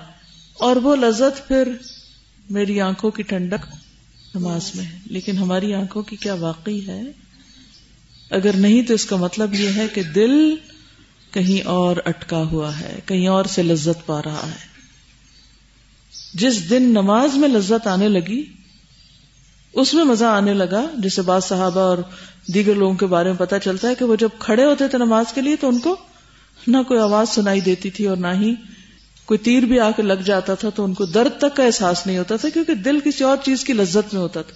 اور 0.53 0.75
وہ 0.75 0.95
لذت 0.95 1.47
پھر 1.47 1.71
میری 2.49 2.81
آنکھوں 2.81 3.11
کی 3.11 3.23
ٹھنڈک 3.23 3.75
نماز 4.35 4.71
میں 4.75 4.85
ہے۔ 4.85 4.99
لیکن 5.05 5.37
ہماری 5.37 5.73
آنکھوں 5.73 6.03
کی 6.03 6.15
کیا 6.15 6.33
واقعی 6.33 6.87
ہے؟ 6.87 7.01
اگر 8.29 8.55
نہیں 8.55 8.83
تو 8.83 8.93
اس 8.93 9.05
کا 9.05 9.15
مطلب 9.15 9.53
یہ 9.53 9.69
ہے 9.75 9.87
کہ 9.93 10.03
دل 10.03 10.55
کہیں 11.31 11.67
اور 11.67 11.97
اٹکا 12.05 12.37
ہوا 12.37 12.79
ہے، 12.79 12.99
کہیں 13.05 13.27
اور 13.27 13.45
سے 13.45 13.63
لذت 13.63 14.05
پا 14.05 14.21
رہا 14.21 14.49
ہے۔ 14.51 14.72
جس 16.33 16.69
دن 16.69 16.83
نماز 16.83 17.35
میں 17.35 17.49
لذت 17.49 17.87
آنے 17.87 18.09
لگی، 18.09 18.43
اس 19.73 19.93
میں 19.93 20.03
مزہ 20.03 20.25
آنے 20.25 20.53
لگا، 20.53 20.85
جسے 20.97 21.21
بعض 21.21 21.43
صحابہ 21.43 21.81
اور 21.81 21.97
دیگر 22.53 22.75
لوگوں 22.75 22.93
کے 22.93 23.05
بارے 23.05 23.29
میں 23.29 23.37
پتا 23.37 23.59
چلتا 23.59 23.87
ہے 23.87 23.95
کہ 23.95 24.05
وہ 24.05 24.15
جب 24.15 24.29
کھڑے 24.39 24.65
ہوتے 24.65 24.87
تھے 24.87 24.97
نماز 24.97 25.33
کے 25.33 25.41
لیے 25.41 25.55
تو 25.55 25.67
ان 25.67 25.79
کو 25.79 25.95
نہ 26.67 26.77
کوئی 26.87 26.99
آواز 26.99 27.29
سنائی 27.29 27.61
دیتی 27.61 27.89
تھی 27.89 28.07
اور 28.07 28.17
نہ 28.17 28.27
ہی 28.27 28.53
کوئی 29.25 29.37
تیر 29.37 29.63
بھی 29.63 29.79
آ 29.79 29.91
کے 29.91 30.01
لگ 30.01 30.13
جاتا 30.13 30.53
تھا 30.53 30.69
تو 30.69 30.83
ان 30.83 30.93
کو 30.93 31.05
درد 31.05 31.37
تک 31.37 31.55
کا 31.55 31.63
احساس 31.63 32.07
نہیں 32.07 32.17
ہوتا 32.17 32.35
تھا 32.35 32.49
کیونکہ 32.49 32.73
دل 32.73 32.99
کسی 32.99 33.23
اور 33.23 33.37
چیز 33.43 33.63
کی 33.63 33.73
لذت 33.73 34.13
میں 34.13 34.21
ہوتا 34.21 34.41
تھا۔ 34.41 34.55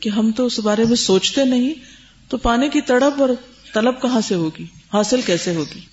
کہ 0.00 0.08
ہم 0.08 0.32
تو 0.32 0.46
اس 0.46 0.58
بارے 0.58 0.84
میں 0.84 0.96
سوچتے 0.96 1.44
نہیں، 1.44 1.74
تو 2.28 2.36
پانے 2.36 2.68
کی 2.68 2.80
تڑپ 2.80 3.20
اور 3.20 3.28
طلب 3.74 4.02
کہاں 4.02 4.20
سے 4.20 4.34
ہوگی؟ 4.34 4.64
حاصل 4.92 5.20
کیسے 5.20 5.54
ہوگی؟ 5.54 5.91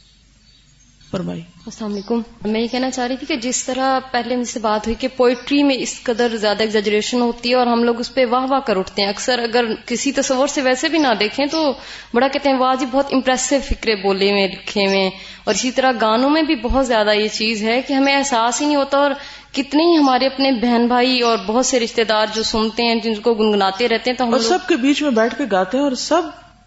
فرمائی 1.12 1.42
السلام 1.66 1.92
علیکم۔ 1.94 2.22
میں 2.46 2.62
یہ 2.62 2.68
کہنا 2.68 2.92
چاہ 2.92 3.08
رہی 3.08 3.18
تھی 3.18 3.28
کہ 3.28 3.36
جس 3.36 3.64
طرح 3.64 4.00
پہلے 4.12 4.36
مجھ 4.36 4.48
سے 4.48 4.60
بات 4.60 4.88
ہوئی 4.88 4.96
کہ 5.00 5.08
پوئٹری 5.08 5.64
میں 5.64 5.76
اس 5.80 6.00
قدر 6.04 6.38
زیادہ 6.38 6.64
ایگزیجریشن 6.64 7.22
ہوتی 7.22 7.50
ہے 7.50 7.56
اور 7.56 7.68
ہم 7.68 7.84
لوگ 7.84 8.00
اس 8.00 8.14
پہ 8.14 8.26
واہ 8.30 8.46
واہ 8.50 8.60
کر 8.60 8.78
اٹھتے 8.78 9.02
ہیں۔ 9.02 9.10
اکثر 9.10 9.40
اگر 9.40 9.66
کسی 9.86 10.12
تصور 10.12 10.48
سے 10.48 10.62
ویسے 10.62 10.90
بھی 10.90 11.00
نہ 11.00 11.08
دیکھیں 11.20 11.46
تو 11.46 11.74
بڑا 12.14 12.28
کہتے 12.28 12.50
ہیں 12.50 12.58
واہ 12.58 12.76
جی 12.80 12.86
بہت 12.92 13.06
امپریسو 13.12 13.56
فکرے 13.66 13.96
بولے 13.96 14.34
میں 14.34 14.48
لکھے 14.48 14.88
میں 14.88 15.10
اور 15.44 15.54
اسی 15.54 15.72
طرح 15.72 15.92
گانوں 16.02 16.30
میں 16.30 16.42
بھی 16.42 16.56
بہت 16.56 16.88
زیادہ 16.88 17.10
یہ 17.10 17.28
چیز 17.28 17.64
ہے 17.64 17.82
کہ 17.82 17.94
ہمیں 17.94 18.16
احساس 18.16 18.62
ہی 18.62 18.66
نہیں 18.66 18.76
ہوتا 18.76 18.98
اور 18.98 19.12
کتنے 19.52 19.84
ہی 19.84 19.98
ہمارے 19.98 20.26
اپنے 20.26 20.52
بہن 20.52 20.88
بھائی 20.88 21.22
اور 21.22 21.38
بہت 21.46 21.66
سے 21.66 21.80
رشتے 21.80 22.04
دار 22.04 22.28
جو 22.34 22.44
سنتے 22.44 22.84
ہیں 22.84 22.96
جن 22.96 23.16
کو 23.16 23.34
گنگناتے 23.34 23.88
رہتے 23.88 24.12
ہیں 24.12 24.18
تو 24.18 24.24
ہم 24.24 24.38
سب 24.38 24.68
کے 24.68 24.76
بیچ 24.76 25.02
میں 25.02 25.12
بیٹھ 25.12 25.36
کے 25.38 25.44
گاتے 25.52 25.78
ہیں 25.78 25.84
اور 25.84 25.92
سب 25.92 26.22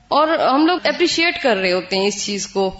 اور 0.08 0.28
ہم 0.28 0.66
لوگ 0.66 0.78
اپریشیٹ 0.84 1.42
کر 1.42 1.56
رہے 1.56 1.72
ہوتے 1.72 1.96
ہیں 1.96 2.06
اس 2.06 2.24
چیز 2.24 2.46
کو۔ 2.46 2.70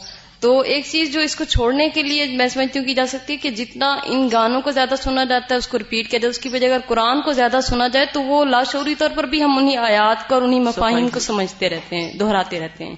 تو 0.42 0.61
ایک 0.61 0.85
چیز 0.90 1.12
جو 1.12 1.20
اس 1.20 1.37
کو 1.37 1.44
چھوڑنے 1.44 1.88
کے 1.88 2.02
لیے 2.02 2.26
میں 2.26 2.48
سمجھتی 2.48 2.78
ہوں 2.78 2.87
کی 2.87 2.94
جا 2.94 3.07
سکتی 3.07 3.33
ہے 3.33 3.38
کہ 3.38 3.50
جتنا 3.50 3.98
ان 4.05 4.28
گانوں 4.33 4.61
کو 4.61 4.70
زیادہ 4.70 4.94
سنا 5.02 5.24
جاتا 5.24 5.46
ہے 5.50 5.59
اس 5.59 5.68
کو 5.68 5.78
ریپیٹ 5.78 6.11
کیا 6.11 6.18
جائے 6.18 6.31
اس 6.31 6.38
کی 6.38 6.48
وجہ 6.48 6.66
اگر 6.66 6.78
قرآن 6.87 7.22
کو 7.22 7.33
زیادہ 7.33 7.59
سنا 7.62 7.88
جائے 7.88 8.07
تو 8.12 8.22
وہ 8.22 8.44
لاشعوری 8.44 8.94
طور 8.94 9.09
پر 9.14 9.24
بھی 9.24 9.42
ہم 9.42 9.59
انہیں 9.59 9.76
آیات 9.76 10.28
کو 10.28 10.35
اور 10.35 10.42
انہیں 10.42 10.61
مفاہیم 10.61 11.09
کو 11.09 11.20
سمجھتے 11.20 11.68
رہتے 11.68 11.96
ہیں 11.96 12.12
دہراتے 12.12 12.61
رہتے 12.61 12.85
ہیں۔ 12.85 12.96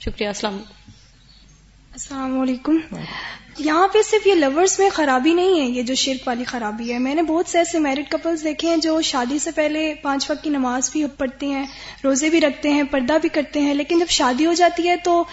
شکریہ 0.00 0.26
السلام 0.26 0.56
السلام 1.92 2.40
علیکم۔ 2.40 2.78
یہاں 3.58 3.88
پہ 3.88 4.02
صرف 4.02 4.26
یہ 4.26 4.34
لورز 4.34 4.78
میں 4.78 4.90
خرابی 4.90 5.34
نہیں 5.34 5.60
ہے 5.60 5.64
یہ 5.64 5.82
جو 5.82 5.94
شرک 5.94 6.28
والی 6.28 6.44
خرابی 6.44 6.92
ہے۔ 6.92 6.98
میں 6.98 7.14
نے 7.14 7.22
بہت 7.22 7.46
سے 7.48 7.58
ایسے 7.58 7.78
میرڈ 7.78 8.10
کپلز 8.10 8.44
دیکھے 8.44 8.68
ہیں 8.68 8.76
جو 8.76 9.00
شادی 9.00 9.38
سے 9.38 9.50
پہلے 9.50 9.94
پانچ 10.02 10.30
وقت 10.30 10.44
کی 10.44 10.50
نماز 10.50 10.90
بھی 10.92 11.06
پڑھتے 11.18 11.46
ہیں 11.46 11.66
روزے 12.04 12.30
بھی 12.30 12.40
رکھتے 12.40 12.70
ہیں 12.70 12.82
پردہ 12.90 13.16
بھی 13.20 13.28
کرتے 13.28 13.60
ہیں 13.60 13.74
لیکن 13.74 13.98
جب 13.98 14.06
شادی 14.08 14.46
ہو 14.46 14.52
جاتی 14.52 14.88
ہے 14.88 14.96
تو 14.96 15.24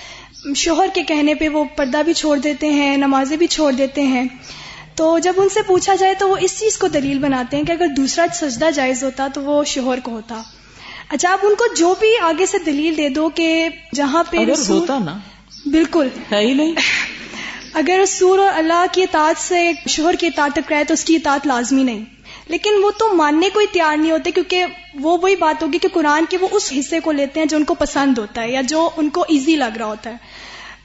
شوہر 0.56 0.88
کے 0.93 1.04
کہنے 1.04 1.36
پہ 1.36 1.47
وہ 1.47 1.63
پردہ 1.75 2.01
بھی 2.06 2.13
چھوڑ 2.13 2.38
دیتے 2.38 2.69
ہیں 2.69 2.97
نمازیں 2.97 3.38
بھی 3.38 3.47
چھوڑ 3.47 3.71
دیتے 3.71 4.04
ہیں۔ 4.04 4.23
تو 4.95 5.19
جب 5.19 5.34
ان 5.38 5.49
سے 5.49 5.62
پوچھا 5.62 5.95
جائے 5.95 6.13
تو 6.13 6.30
وہ 6.30 6.38
اس 6.41 6.60
چیز 6.60 6.77
کو 6.77 6.88
دلیل 6.88 7.19
بناتے 7.19 7.58
ہیں 7.58 7.63
کہ 7.63 7.71
اگر 7.71 7.86
دوسرا 7.97 8.25
سجدہ 8.34 8.69
جائز 8.75 9.04
ہوتا 9.04 9.27
تو 9.34 9.41
وہ 9.41 9.63
شوہر 9.63 9.99
کو 9.99 10.12
ہوتا۔ 10.12 10.41
اچھا 11.10 11.32
آپ 11.32 11.39
ان 11.43 11.56
کو 11.56 11.65
جو 11.75 11.95
بھی 11.99 12.08
آگے 12.21 12.45
سے 12.45 12.58
دلیل 12.65 12.97
دے 12.97 13.10
دو 13.10 13.30
کہ 13.30 13.67
جہاں 13.95 14.23
پہ 14.30 14.38
ہوتا 14.69 14.97
نا 14.99 15.17
بالکل۔ 15.65 16.08
ہے 16.32 16.39
ہی 16.39 16.54
نہیں۔ 16.54 16.73
اگر 17.73 18.04
سور 18.08 18.39
اور 18.39 18.49
اللہ 18.54 18.86
کی 18.91 19.04
اطاعت 19.04 19.41
سے 19.41 19.71
شوہر 19.88 20.13
کی 20.13 20.27
اطاعت 20.27 20.51
ٹکرائے 20.56 20.84
تو 20.84 20.93
اس 20.93 21.04
کی 21.04 21.15
اطاعت 21.15 21.47
لازمی 21.47 21.84
نہیں۔ 21.84 22.06
لیکن 22.47 22.69
وہ 22.84 22.91
تو 22.91 23.13
ماننے 23.13 23.49
کو 23.54 23.60
ہی 23.60 23.65
تیار 23.71 23.97
نہیں 23.97 24.12
ہوتے 24.12 24.32
کیونکہ 24.32 24.65
وہ 25.01 25.17
وہی 25.21 25.36
بات 25.36 25.63
ہوگی 25.63 25.77
کہ 25.77 25.88
قرآن 25.88 26.25
کے 26.30 26.38
وہ 26.41 26.47
اس 26.51 26.73
حصے 26.80 26.99
کو 26.99 27.12
لیتے 27.12 27.39
ہیں 27.39 27.47
جو 27.47 27.58
ان 27.58 27.63
کو 27.63 27.73
پسند 27.73 28.17
ہوتا 28.17 28.41
ہے 28.41 28.51
یا 28.51 28.62
جو 28.62 28.89
ان 28.97 29.10
کو 29.10 29.21
ایزی 29.21 29.56
لگ 29.56 29.77
رہا 29.77 29.86
ہوتا 29.86 30.10
ہے۔ 30.10 30.15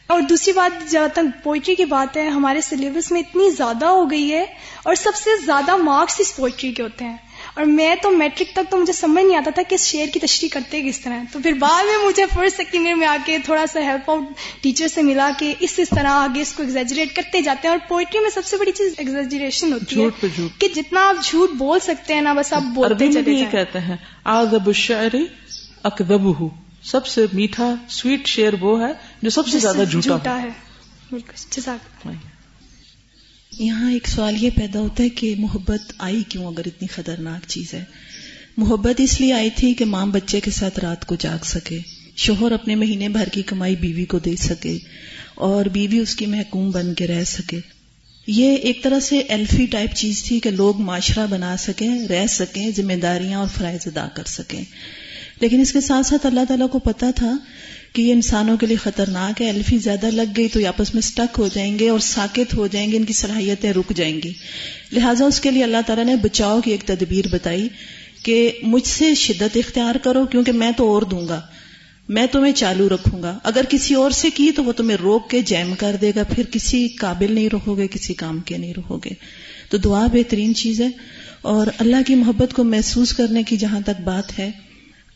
اور 0.07 0.21
دوسری 0.21 0.53
بات 0.53 0.91
جہاں 0.91 1.09
تک 1.09 1.45
پوئٹری 1.45 1.75
کی 1.75 1.85
بات 1.85 2.17
ہے 2.17 2.29
ہمارے 2.29 2.61
سلیبس 2.61 3.13
میں 3.13 3.21
اتنی 3.21 3.51
زیادہ 3.51 3.85
ہو 3.85 4.11
گئی 4.11 4.33
ہے 4.33 4.45
اور 4.83 4.95
سب 4.95 5.15
سے 5.15 5.31
زیادہ 5.45 5.77
مارکس 5.77 6.21
اس 6.21 6.37
پوئٹری 6.37 6.73
کے 6.73 6.83
ہوتے 6.83 7.05
ہیں۔ 7.05 7.17
اور 7.55 7.65
میں 7.65 7.95
تو 8.03 8.11
میٹرک 8.11 8.53
تک 8.53 8.71
تو 8.71 8.77
مجھے 8.77 8.93
سمجھ 8.93 9.25
نہیں 9.25 9.37
آتا 9.37 9.51
تھا 9.51 9.63
کہ 9.63 9.75
اس 9.75 9.87
شعر 9.87 10.07
کی 10.13 10.21
تشریح 10.21 10.49
کرتے 10.53 10.83
کس 10.83 11.01
طرح۔ 11.01 11.23
تو 11.33 11.39
پھر 11.43 11.53
بعد 11.53 11.85
میں 11.85 12.07
مجھے 12.07 12.25
فرسٹ 12.35 12.57
سیکنڈ 12.57 12.87
ایئر 12.87 12.97
میں 12.97 13.07
آ 13.07 13.17
کے 13.27 13.39
تھوڑا 13.39 13.65
سا 13.73 13.81
ہیلپ 13.81 14.11
آؤٹ 14.11 14.23
ٹیچر 14.63 14.89
سے 14.89 15.03
ملا 15.03 15.31
کے 15.39 15.55
اس 15.61 15.75
اس 15.77 15.89
طرح 15.91 16.09
آگے 16.09 16.41
اس 16.41 16.53
کو 16.53 16.63
ایگزیجریٹ 16.63 17.17
کرتے 17.17 17.43
جاتے 17.43 17.69
ہیں 17.69 17.75
اور 17.75 17.89
پوئٹری 17.89 18.21
میں 18.21 18.31
سب 18.31 18.45
سے 18.45 18.57
بڑی 18.57 18.73
چیز 18.73 18.95
ایگزیجریشن 18.99 19.73
ہوتی 19.73 20.05
ہے 20.05 20.29
کہ 20.59 20.69
جتنا 20.69 21.09
آپ 21.09 21.25
جھوٹ 21.25 21.51
بول 21.51 21.81
سکتے 21.81 22.15
ہیں 22.15 22.21
نا 22.21 22.33
بس 22.33 22.53
آپ 22.53 22.63
بولتے 22.75 23.13
چلے 23.13 23.31
یہ 23.31 23.45
کہتے 23.51 23.79
ہیں 23.79 23.97
آدب 24.25 24.67
الشعر 24.67 25.15
اکدب 25.83 26.45
سب 26.83 27.07
سے 27.07 27.27
میٹھا 27.33 27.75
سویٹ 27.89 28.27
شعر 28.27 28.53
وہ 28.61 28.81
ہے 28.83 28.93
جو 29.23 29.31
سب 29.31 29.49
سے 29.49 29.59
زیادہ 29.59 29.83
جھوٹا 29.91 30.43
ہے۔ 30.43 30.49
بالکل 31.11 32.13
یہاں 33.59 33.93
ایک 33.93 34.09
سوال 34.09 34.45
یہ 34.45 34.51
پیدا 34.57 34.81
ہوتا 34.81 35.03
ہے 35.03 35.09
کہ 35.09 35.35
محبت 35.39 35.93
آئی 35.99 36.23
کیوں 36.29 36.47
اگر 36.47 36.63
اتنی 36.67 36.89
خطرناک 36.89 37.49
چیز 37.49 37.75
ہے؟ 37.75 37.85
محبت 38.57 39.01
اس 39.01 39.21
لیے 39.21 39.33
آئی 39.33 39.51
تھی 39.51 39.75
کہ 39.75 39.85
ماں 39.85 40.07
بچے 40.07 40.41
کے 40.41 40.51
ساتھ 40.51 40.81
رات 40.81 41.07
کو 41.07 41.15
جاگ 41.15 41.45
سکے 41.45 41.79
شوہر 42.17 42.53
اپنے 42.53 42.75
مہینے 42.75 43.09
بھر 43.09 43.29
کی 43.29 43.43
کمائی 43.43 43.77
بیوی 43.77 44.05
کو 44.05 44.19
دے 44.19 44.37
سکے 44.37 44.79
اور 45.35 45.65
بیوی 45.65 45.99
اس 45.99 46.15
کی 46.15 46.27
محکوم 46.27 46.71
بن 46.71 46.95
کے 46.95 47.07
رہ 47.07 47.25
سکے۔ 47.25 47.61
یہ 48.27 48.57
ایک 48.57 48.83
طرح 48.83 49.01
سے 49.01 49.19
ایلفی 49.19 49.67
ٹائپ 49.67 49.95
چیز 49.95 50.23
تھی 50.23 50.41
کہ 50.41 50.51
لوگ 50.51 50.81
معاشرہ 50.81 51.27
بنا 51.27 51.57
سکیں 51.57 52.09
رہ 52.09 52.27
سکیں 52.27 52.71
ذمہ 52.77 52.93
داریاں 52.93 53.39
اور 53.39 53.49
فرائض 53.59 53.81
ادا 53.87 54.09
کر 54.15 54.25
سکیں۔ 54.25 54.65
لیکن 55.41 55.61
اس 55.61 55.73
کے 55.73 55.81
ساتھ 55.81 56.07
ساتھ 56.07 56.27
اللہ 56.27 56.41
تعالیٰ 56.49 56.71
کو 56.71 56.79
پتا 56.79 57.11
تھا 57.11 57.37
کہ 57.93 58.03
یہ 58.03 58.13
انسانوں 58.13 58.57
کے 58.57 58.67
لیے 58.67 58.77
خطرناک 58.77 59.43
ہے، 59.43 59.51
الفی 59.51 59.79
زیادہ 59.79 60.07
لگ 60.07 60.33
گئی 60.37 60.49
تو 60.49 60.61
یہ 60.61 60.67
آپس 60.67 60.95
میں 60.95 61.03
سٹک 61.03 61.39
ہو 61.39 61.49
جائیں 61.55 61.79
گے 61.79 61.89
اور 61.89 61.99
ساکت 61.99 62.55
ہو 62.55 62.67
جائیں 62.67 62.93
گے، 62.93 62.97
ان 62.97 63.05
کی 63.05 63.13
صلاحیتیں 63.13 63.73
رک 63.73 63.93
جائیں 63.97 64.21
گی۔ 64.25 64.33
لہٰذا 64.93 65.25
اس 65.25 65.41
کے 65.41 65.51
لیے 65.51 65.65
اللہ 65.65 65.77
تعالیٰ 65.87 66.05
نے 66.05 66.17
بچاؤ 66.17 66.61
کی 66.61 66.71
ایک 66.71 66.83
تدبیر 66.83 67.25
بتائی 67.31 67.69
کہ 68.23 68.53
مجھ 68.63 68.87
سے 68.87 69.15
شدت 69.15 69.57
اختیار 69.57 69.95
کرو 69.95 70.27
کیونکہ 70.27 70.53
میں 70.53 70.71
تو 70.77 70.93
اور 70.93 71.03
دوں 71.03 71.29
گا، 71.29 71.41
میں 72.09 72.27
تمہیں 72.27 72.53
چالو 72.53 72.89
رکھوں 72.89 73.23
گا۔ 73.23 73.39
اگر 73.43 73.65
کسی 73.69 73.95
اور 73.95 74.11
سے 74.11 74.31
کی 74.31 74.51
تو 74.51 74.65
وہ 74.65 74.73
تمہیں 74.73 74.97
روک 74.97 75.31
کے 75.31 75.43
جیم 75.43 75.75
کر 75.79 75.97
دے 76.01 76.13
گا، 76.17 76.23
پھر 76.23 76.45
کسی 76.53 76.89
قابل 76.89 77.33
نہیں 77.33 77.49
رہو 77.53 77.79
گے، 77.79 77.87
کسی 77.87 78.15
کام 78.15 78.41
کے 78.41 78.59
نہیں 78.59 78.75
رہو 78.77 78.99
گے۔ 78.99 79.11
تو 79.71 79.77
دعا 79.77 80.07
بہترین 80.07 80.55
چیز 80.55 80.81
ہے 80.81 80.89
اور 81.43 81.67
اللہ 81.79 81.97
کی 82.07 82.15
محبت 82.15 82.55
کو 82.55 82.65
محسوس 82.65 83.13
کرنے 83.13 83.43
کی 83.43 83.57
جہاں 83.57 83.81
تک 83.81 84.01
بات 84.01 84.39
ہے، 84.39 84.51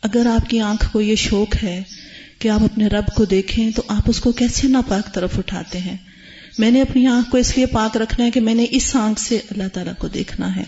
اگر 0.02 0.26
آپ 0.26 0.50
کی 0.50 0.60
آنکھ 0.60 0.92
کو 0.92 1.00
یہ 1.00 1.14
شوق 1.14 1.56
ہے 1.62 1.82
کہ 2.40 2.48
آپ 2.48 2.62
اپنے 2.62 2.86
رب 2.86 3.06
کو 3.14 3.24
دیکھیں 3.24 3.70
تو 3.70 3.82
آپ 3.88 4.02
اس 4.06 4.20
کو 4.20 4.32
کیسے 4.32 4.68
ناپاک 4.68 5.14
طرف 5.14 5.38
اٹھاتے 5.38 5.78
ہیں؟ 5.78 5.96
میں 6.58 6.70
نے 6.70 6.82
اپنی 6.82 7.06
آنکھ 7.06 7.30
کو 7.30 7.38
اس 7.38 7.56
لیے 7.56 7.66
پاک 7.66 7.96
رکھنا 7.96 8.26
ہے 8.26 8.30
کہ 8.30 8.40
میں 8.40 8.54
نے 8.54 8.66
اس 8.70 8.96
آنکھ 8.96 9.20
سے 9.20 9.36
اللہ 9.50 9.68
تعالیٰ 9.72 9.94
کو 9.98 10.08
دیکھنا 10.08 10.56
ہے۔ 10.56 10.62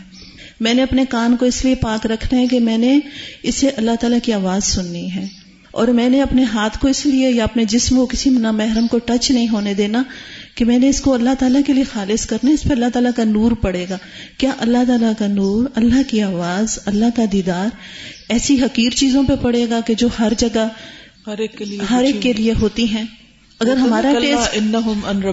میں 0.60 0.74
نے 0.74 0.82
اپنے 0.82 1.04
کان 1.08 1.36
کو 1.36 1.46
اس 1.46 1.64
لیے 1.64 1.74
پاک 1.74 2.06
رکھنا 2.06 2.40
ہے 2.40 2.46
کہ 2.46 2.60
میں 2.60 2.78
نے 2.78 3.00
اسے 3.42 3.68
اللہ 3.68 3.90
تعالیٰ 4.00 4.18
کی 4.22 4.32
آواز 4.32 4.64
سننی 4.64 5.14
ہے۔ 5.14 5.26
اور 5.70 5.88
میں 5.88 6.08
نے 6.08 6.22
اپنے 6.22 6.44
ہاتھ 6.44 6.78
کو 6.78 6.88
اس 6.88 7.06
لیے 7.06 7.30
یا 7.30 7.44
اپنے 7.44 7.64
جسم 7.64 7.96
کو 7.96 8.06
کسی 8.06 8.30
محرم 8.30 8.86
کو 8.86 8.98
ٹچ 8.98 9.30
نہیں 9.30 9.48
ہونے 9.48 9.74
دینا 9.74 10.02
کہ 10.54 10.64
میں 10.64 10.78
نے 10.78 10.88
اس 10.88 11.00
کو 11.00 11.14
اللہ 11.14 11.30
تعالیٰ 11.38 11.60
کے 11.66 11.72
لیے 11.72 11.84
خالص 11.84 12.26
کرنا 12.26 12.50
اس 12.50 12.62
پہ 12.62 12.68
اللہ 12.68 12.86
تعالیٰ 12.92 13.10
کا 13.16 13.24
نور 13.24 13.52
پڑے 13.52 13.86
گا۔ 13.90 13.98
کیا 14.38 14.50
اللہ 14.58 14.78
تعالیٰ 14.86 15.12
کا 15.18 15.26
نور، 15.26 15.66
اللہ 15.74 16.02
کی 16.06 16.22
آواز، 16.22 16.78
اللہ 16.86 17.06
کا 17.16 17.24
دیدار 17.32 17.66
ایسی 18.28 18.62
حقیر 18.62 18.90
چیزوں 18.90 19.22
پہ 19.22 19.36
پڑے 19.36 19.66
گا 19.70 19.80
کہ 19.86 19.94
جو 19.94 20.08
ہر 20.18 20.32
جگہ 20.38 20.68
ہر 21.26 21.38
ایک 21.38 21.58
کے 21.58 21.64
لیے 21.64 21.78
ہر 21.90 22.04
ایک 22.04 22.22
کے 22.22 22.32
لیے 22.32 22.52
ہوتی 22.60 22.88
ہیں۔ 22.88 23.04
اگر 23.58 23.76
ہمارا 23.76 24.12
ٹیسٹ 24.20 24.54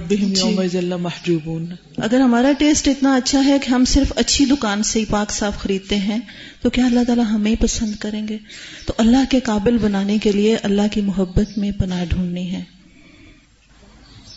جی۔ 0.09 0.79
محجوبون 0.81 1.65
اگر 1.97 2.19
ہمارا 2.19 2.51
ٹیسٹ 2.51 2.87
اتنا 2.87 3.15
اچھا 3.15 3.45
ہے 3.45 3.57
کہ 3.59 3.69
ہم 3.71 3.85
صرف 3.85 4.13
اچھی 4.15 4.45
دکان 4.45 4.83
سے 4.83 4.99
ہی 4.99 5.05
پاک 5.05 5.31
صاف 5.31 5.57
خریدتے 5.57 5.95
ہیں 5.95 6.19
تو 6.61 6.69
کیا 6.69 6.85
اللہ 6.85 6.99
تعالیٰ 7.07 7.25
ہمیں 7.25 7.55
پسند 7.55 7.95
کریں 7.95 8.27
گے؟ 8.27 8.37
تو 8.85 8.93
اللہ 8.97 9.17
کے 9.29 9.39
قابل 9.39 9.77
بنانے 9.77 10.17
کے 10.17 10.31
لیے 10.31 10.55
اللہ 10.63 10.81
کی 10.91 11.01
محبت 11.01 11.57
میں 11.57 11.71
پناہ 11.71 12.05
ڈھونڈنی 12.05 12.51
ہے۔ 12.51 12.63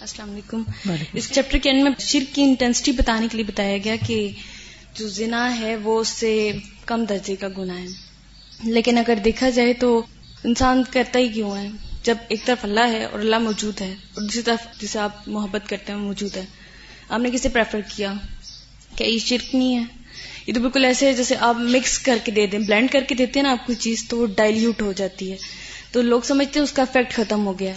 السلام 0.00 0.30
علیکم۔ 0.30 0.62
اس 1.12 1.32
چیپٹر 1.32 1.58
کے 1.58 1.70
اینڈ 1.70 1.82
میں 1.82 1.90
شرک 1.98 2.34
کی 2.34 2.42
انٹینسٹی 2.42 2.92
بتانے 2.92 3.26
کے 3.30 3.36
لیے 3.36 3.44
بتایا 3.44 3.78
گیا 3.84 3.96
کہ 4.06 4.30
جو 4.98 5.08
زنا 5.08 5.58
ہے 5.58 5.76
وہ 5.76 6.00
اس 6.00 6.08
سے 6.08 6.52
کم 6.86 7.04
درجے 7.04 7.36
کا 7.36 7.48
گناہ 7.58 7.78
ہے۔ 7.78 7.86
لیکن 8.64 8.98
اگر 8.98 9.14
دیکھا 9.24 9.50
جائے 9.50 9.72
تو 9.72 10.02
انسان 10.44 10.82
کرتا 10.90 11.18
ہی 11.18 11.28
کیوں 11.28 11.56
ہے؟ 11.56 11.68
جب 12.02 12.16
ایک 12.28 12.44
طرف 12.44 12.64
اللہ 12.64 12.86
ہے 12.88 13.04
اور 13.04 13.20
اللہ 13.20 13.38
موجود 13.38 13.80
ہے، 13.80 13.94
اور 14.14 14.22
دوسری 14.22 14.42
طرف 14.42 14.80
جسے 14.80 14.98
آپ 14.98 15.28
محبت 15.28 15.68
کرتے 15.68 15.92
ہیں 15.92 15.98
موجود 15.98 16.36
ہے۔ 16.36 16.44
آپ 17.08 17.20
نے 17.20 17.30
کسے 17.30 17.48
پریفر 17.48 17.80
کیا؟ 17.96 18.12
کیا 18.96 19.06
یہ 19.06 19.18
شرک 19.18 19.54
نہیں 19.54 19.76
ہے؟ 19.76 19.82
یہ 20.46 20.54
تو 20.54 20.60
بالکل 20.60 20.84
ایسے 20.84 21.06
ہے 21.06 21.12
جیسے 21.12 21.34
آپ 21.40 21.56
مکس 21.58 21.98
کر 21.98 22.18
کے 22.24 22.32
دے 22.32 22.46
دیں 22.46 22.58
بلینڈ 22.58 22.90
کر 22.90 23.00
کے 23.08 23.14
دیتے 23.14 23.40
ہیں 23.40 23.44
نا 23.44 23.52
آپ 23.52 23.66
کوئی 23.66 23.76
چیز، 23.76 24.08
تو 24.08 24.18
وہ 24.18 24.26
ڈائلیوٹ 24.26 24.82
ہو 24.82 24.92
جاتی 24.92 25.32
ہے۔ 25.32 25.36
تو 25.92 26.02
لوگ 26.02 26.20
سمجھتے 26.20 26.58
ہیں 26.58 26.64
اس 26.64 26.72
کا 26.72 26.82
افیکٹ 26.82 27.12
ختم 27.12 27.46
ہو 27.46 27.58
گیا۔ 27.58 27.72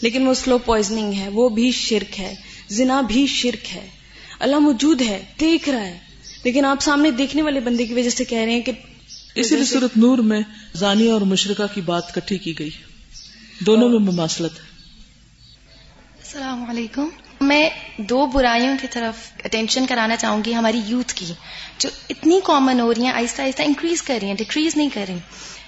لیکن 0.00 0.26
وہ 0.26 0.34
سلو 0.34 0.58
پوائزنگ 0.58 1.12
ہے، 1.12 1.28
وہ 1.28 1.48
بھی 1.48 1.70
شرک 1.70 2.20
ہے۔ 2.20 2.34
زنا 2.68 3.00
بھی 3.00 3.26
شرک 3.26 3.76
ہے۔ 3.76 3.88
اللہ 4.40 4.58
موجود 4.58 5.02
ہے، 5.02 5.24
دیکھ 5.40 5.68
رہا 5.68 5.86
ہے۔ 5.86 5.98
لیکن 6.44 6.64
آپ 6.64 6.82
سامنے 6.82 7.10
دیکھنے 7.10 7.42
والے 7.42 7.60
بندے 7.60 7.86
کی 7.86 7.94
وجہ 7.94 8.10
سے 8.10 8.24
کہہ 8.24 8.38
رہے 8.38 8.52
ہیں 8.52 8.60
کہ 8.60 8.72
اسی 9.34 9.56
لیے 9.56 9.64
صورت 9.64 9.96
نور 9.96 10.18
میں 10.18 10.40
زانی 10.74 11.10
اور 11.10 11.20
مشرقہ 11.20 11.62
کی 11.74 11.80
بات 11.80 12.14
کٹھی 12.14 12.38
کی 12.38 12.58
گئی۔ 12.58 12.70
دونوں 13.60 13.88
میں 13.88 13.98
مماثلت 13.98 14.52
ہے۔ 14.52 14.64
السلام 16.18 16.70
علیکم۔ 16.70 17.08
میں 17.40 17.70
دو 17.98 18.26
برائیوں 18.26 18.76
کی 18.80 18.86
طرف 18.90 19.32
اٹینشن 19.44 19.86
کرانا 19.86 20.16
چاہوں 20.16 20.42
گی 20.46 20.54
ہماری 20.54 20.80
یوتھ 20.86 21.14
کی، 21.14 21.26
جو 21.78 21.88
اتنی 22.08 22.40
کامن 22.44 22.80
ہو 22.80 22.94
رہی 22.94 23.04
ہیں، 23.04 23.12
آہستہ 23.12 23.42
آہستہ 23.42 23.62
انکریز 23.62 24.02
کر 24.02 24.18
رہی 24.20 24.28
ہیں 24.28 24.34
ڈیکریز 24.34 24.76
نہیں 24.76 24.88
کر 24.94 25.04
رہی۔ 25.08 25.18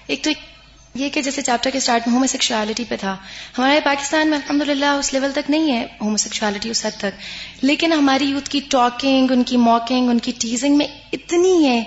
ایک 0.06 0.24
تو 0.24 0.30
یہ 0.94 1.08
کہ 1.08 1.22
جیسے 1.22 1.42
چیپٹر 1.42 1.70
کے 1.70 1.78
اسٹارٹ 1.78 2.06
میں 2.06 2.14
ہومو 2.14 2.26
سیکشوالٹی 2.26 2.84
پہ 2.88 2.94
تھا۔ 3.00 3.16
ہمارے 3.58 3.80
پاکستان 3.84 4.28
میں 4.28 4.38
الحمد 4.38 4.62
للہ 4.62 4.86
اس 4.86 5.12
لیول 5.12 5.32
تک 5.32 5.50
نہیں 5.50 5.72
ہے 5.72 5.86
ہومو 6.00 6.16
سیکشوالٹی 6.16 6.70
اس 6.70 6.86
حد 6.86 6.98
تک، 6.98 7.20
لیکن 7.62 7.92
ہماری 7.92 8.24
یوتھ 8.24 8.50
کی 8.50 8.60
ٹاکنگ 8.70 9.30
ان 9.30 9.42
کی 9.42 9.56
موکنگ 9.56 10.10
ان 10.10 10.18
کی 10.18 10.32
ٹیزنگ 10.38 10.76
میں 10.76 10.86
اتنی 11.12 11.66
ہے 11.66 11.84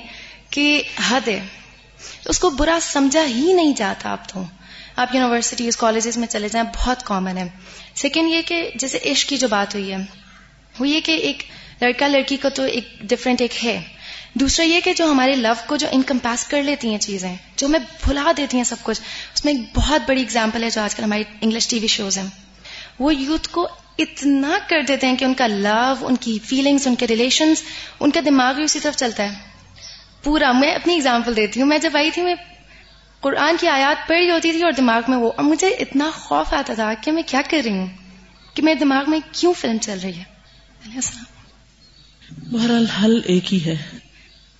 کہ 0.49 0.83
حد 1.09 1.27
ہے۔ 1.27 1.47
اس 2.25 2.39
کو 2.39 2.49
برا 2.49 2.79
سمجھا 2.81 3.25
ہی 3.25 3.53
نہیں 3.53 3.73
جاتا 3.73 4.11
اب 4.11 4.29
تو۔ 4.29 4.43
آپ 4.95 5.15
یونیورسٹیز، 5.15 5.77
کالجز 5.77 6.17
میں 6.17 6.27
چلے 6.27 6.49
جائیں، 6.49 6.67
بہت 6.77 7.05
کامن 7.05 7.37
ہے۔ 7.37 7.47
سیکنڈ 7.95 8.29
یہ 8.29 8.41
کہ 8.45 8.71
جیسے 8.75 8.99
عشق 9.05 9.29
کی 9.29 9.37
جو 9.37 9.47
بات 9.47 9.75
ہوئی 9.75 9.91
ہے، 9.91 9.97
وہ 10.79 10.87
یہ 10.87 10.99
کہ 10.99 11.11
ایک 11.11 11.43
لڑکا 11.81 12.07
لڑکی 12.07 12.37
کو 12.37 12.49
تو 12.49 12.63
ایک 12.63 12.87
ڈفرینٹ 13.01 13.41
ایک 13.41 13.65
ہے۔ 13.65 13.81
دوسرا 14.33 14.65
یہ 14.65 14.79
کہ 14.83 14.93
جو 14.93 15.11
ہمارے 15.11 15.35
لو 15.35 15.53
کو 15.67 15.75
جو 15.75 15.87
انکمپیس 15.91 16.47
کر 16.47 16.63
لیتی 16.63 16.89
ہیں 16.89 16.97
چیزیں، 16.97 17.35
جو 17.55 17.67
ہمیں 17.67 17.79
بھلا 18.03 18.31
دیتی 18.37 18.57
ہیں 18.57 18.63
سب 18.63 18.75
کچھ۔ 18.83 19.01
اس 19.33 19.45
میں 19.45 19.53
ایک 19.53 19.61
بہت 19.75 20.01
بڑی 20.07 20.21
اگزامپل 20.21 20.63
ہے 20.63 20.69
جو 20.69 20.81
آج 20.81 20.95
کل 20.95 21.03
ہماری 21.03 21.23
انگلش 21.41 21.67
ٹی 21.67 21.79
وی 21.79 21.87
شوز 21.87 22.17
ہیں۔ 22.17 22.25
وہ 22.99 23.15
یوتھ 23.15 23.49
کو 23.49 23.67
اتنا 23.97 24.57
کر 24.67 24.81
دیتے 24.81 25.07
ہیں 25.07 25.15
کہ 25.15 25.25
ان 25.25 25.33
کا 25.33 25.47
لو 25.47 26.05
ان 26.05 26.15
کی 26.15 26.39
فیلنگس 26.43 26.87
ان 26.87 26.95
کے 26.95 27.07
ریلیشنز 27.07 27.63
ان 27.99 28.11
کا 28.11 28.19
دماغ 28.25 28.53
بھی 28.53 28.63
اسی 28.63 28.79
طرف 28.79 28.95
چلتا 28.95 29.23
ہے۔ 29.23 29.54
پورا، 30.25 30.51
میں 30.51 30.75
اپنی 30.75 30.95
اگزامپل 30.95 31.35
دیتی 31.35 31.61
ہوں، 31.61 31.67
میں 31.67 31.77
جب 31.77 31.91
آئی 31.93 32.11
تھی، 32.11 32.21
میں 32.21 32.35
قرآن 33.19 33.55
کی 33.59 33.67
آیات 33.67 34.07
پڑھی 34.07 34.31
ہوتی 34.31 34.51
تھی 34.51 34.63
اور 34.63 34.71
دماغ 34.71 35.01
میں 35.07 35.17
وہ، 35.17 35.31
اور 35.37 35.45
مجھے 35.45 35.67
اتنا 35.67 36.09
خوف 36.13 36.53
آتا 36.53 36.73
تھا 36.73 36.93
کہ 37.01 37.11
میں 37.11 37.23
کیا 37.25 37.41
کر 37.49 37.61
رہی 37.65 37.77
ہوں؟ 37.77 37.87
کہ 38.53 38.61
میرے 38.61 38.75
دماغ 38.75 39.03
میں 39.07 39.19
کیوں 39.31 39.53
فلم 39.53 39.77
چل 39.81 39.99
رہی 40.03 40.17
ہے؟ 40.17 40.23
بہرحال، 42.51 42.85
حل 42.85 43.21
ایک 43.25 43.53
ہی 43.53 43.65
ہے۔ 43.65 43.75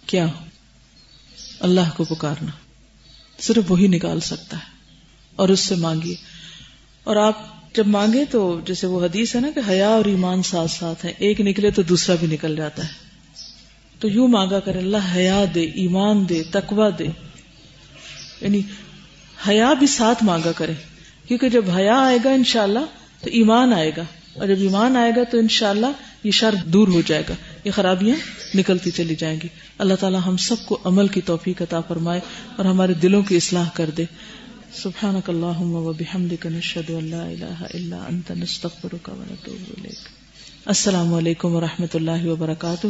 کیا؟ 0.06 0.26
اللہ 1.60 1.98
کو 1.98 2.04
پکارنا۔ 2.04 2.52
صرف 3.40 3.72
وہی 3.72 3.88
نکال 3.88 4.20
سکتا 4.20 4.58
ہے۔ 4.58 4.90
اور 5.36 5.50
اس 5.50 5.60
سے 5.60 5.76
مانگیے۔ 5.76 6.16
اور 7.04 7.16
آپ 7.16 7.36
جب 7.76 7.88
مانگے 7.88 8.26
تو، 8.26 8.60
جیسے 8.66 8.88
وہ 8.88 9.06
حدیث 9.06 9.36
ہے 9.36 9.42
نا 9.42 9.48
کہ 9.56 9.62
حیا 9.70 9.88
اور 9.88 10.06
ایمان 10.06 10.44
ساتھ 10.44 10.72
ساتھ 10.72 11.06
ہے۔ 11.06 11.14
ایک 11.18 11.42
نکلے 11.42 11.72
تو 11.72 11.82
دوسرا 11.82 12.16
بھی 12.16 12.28
نکل 12.28 12.56
جاتا 12.56 12.84
ہے۔ 12.84 13.05
تو 14.00 14.08
یوں 14.08 14.28
مانگا 14.28 14.60
کرے، 14.60 14.78
اللہ 14.78 15.16
حیا 15.16 15.46
دے، 15.56 15.62
ایمان 15.62 16.30
دے 16.30 16.44
تکوا 16.52 16.90
دے۔ 17.00 17.06
یعنی 18.42 18.62
حیا 19.48 19.74
بھی 19.74 19.88
ساتھ 19.88 20.24
مانگا 20.24 20.52
کرے۔ 20.52 20.74
کیونکہ 21.28 21.50
جب 21.50 21.70
حیا 21.70 22.00
آئے 22.00 22.18
گا 22.24 22.30
انشاءاللہ 22.30 22.80
تو 23.22 23.30
ایمان 23.30 23.74
آئے 23.74 23.92
گا۔ 23.98 24.04
اور 24.34 24.48
جب 24.48 24.56
ایمان 24.60 24.98
آئے 24.98 25.12
گا 25.16 25.24
تو 25.32 25.38
انشاءاللہ 25.38 25.86
یہ 26.24 26.32
شر 26.32 26.56
دور 26.66 26.88
ہو 26.88 27.02
جائے 27.06 27.24
گا۔ 27.30 27.34
یہ 27.64 27.72
خرابیاں 27.72 28.16
نکلتی 28.58 28.92
چلی 28.92 29.16
جائیں 29.16 29.40
گی۔ 29.44 29.48
اللہ 29.78 29.94
تعالیٰ 29.94 30.20
ہم 30.26 30.38
سب 30.38 30.56
کو 30.66 30.78
عمل 30.84 31.08
کی 31.08 31.22
توفیق 31.22 31.62
عطا 31.62 31.82
فرمائے 31.82 32.20
اور 32.56 32.66
ہمارے 32.66 32.94
دلوں 32.94 33.24
کی 33.24 33.36
اصلاح 33.36 33.70
کر 33.74 33.90
دے۔ 33.90 34.06
سبحانک 34.74 35.30
اللہم 35.30 35.76
و 35.76 35.94
بحمدک، 35.94 36.46
نشہد 36.46 36.90
ان 36.90 37.06
لا 37.06 37.26
الہ 37.26 37.64
الا 37.74 37.98
انت، 37.98 38.32
نستغفرک 38.32 39.10
و 39.10 39.24
نتوب 39.32 39.74
الیک۔ 39.78 40.08
السلام 40.66 41.14
علیکم 41.14 41.56
و 41.56 41.62
رحمۃ 41.62 41.88
اللہ 41.94 42.26
وبرکاتہ۔ 42.26 42.88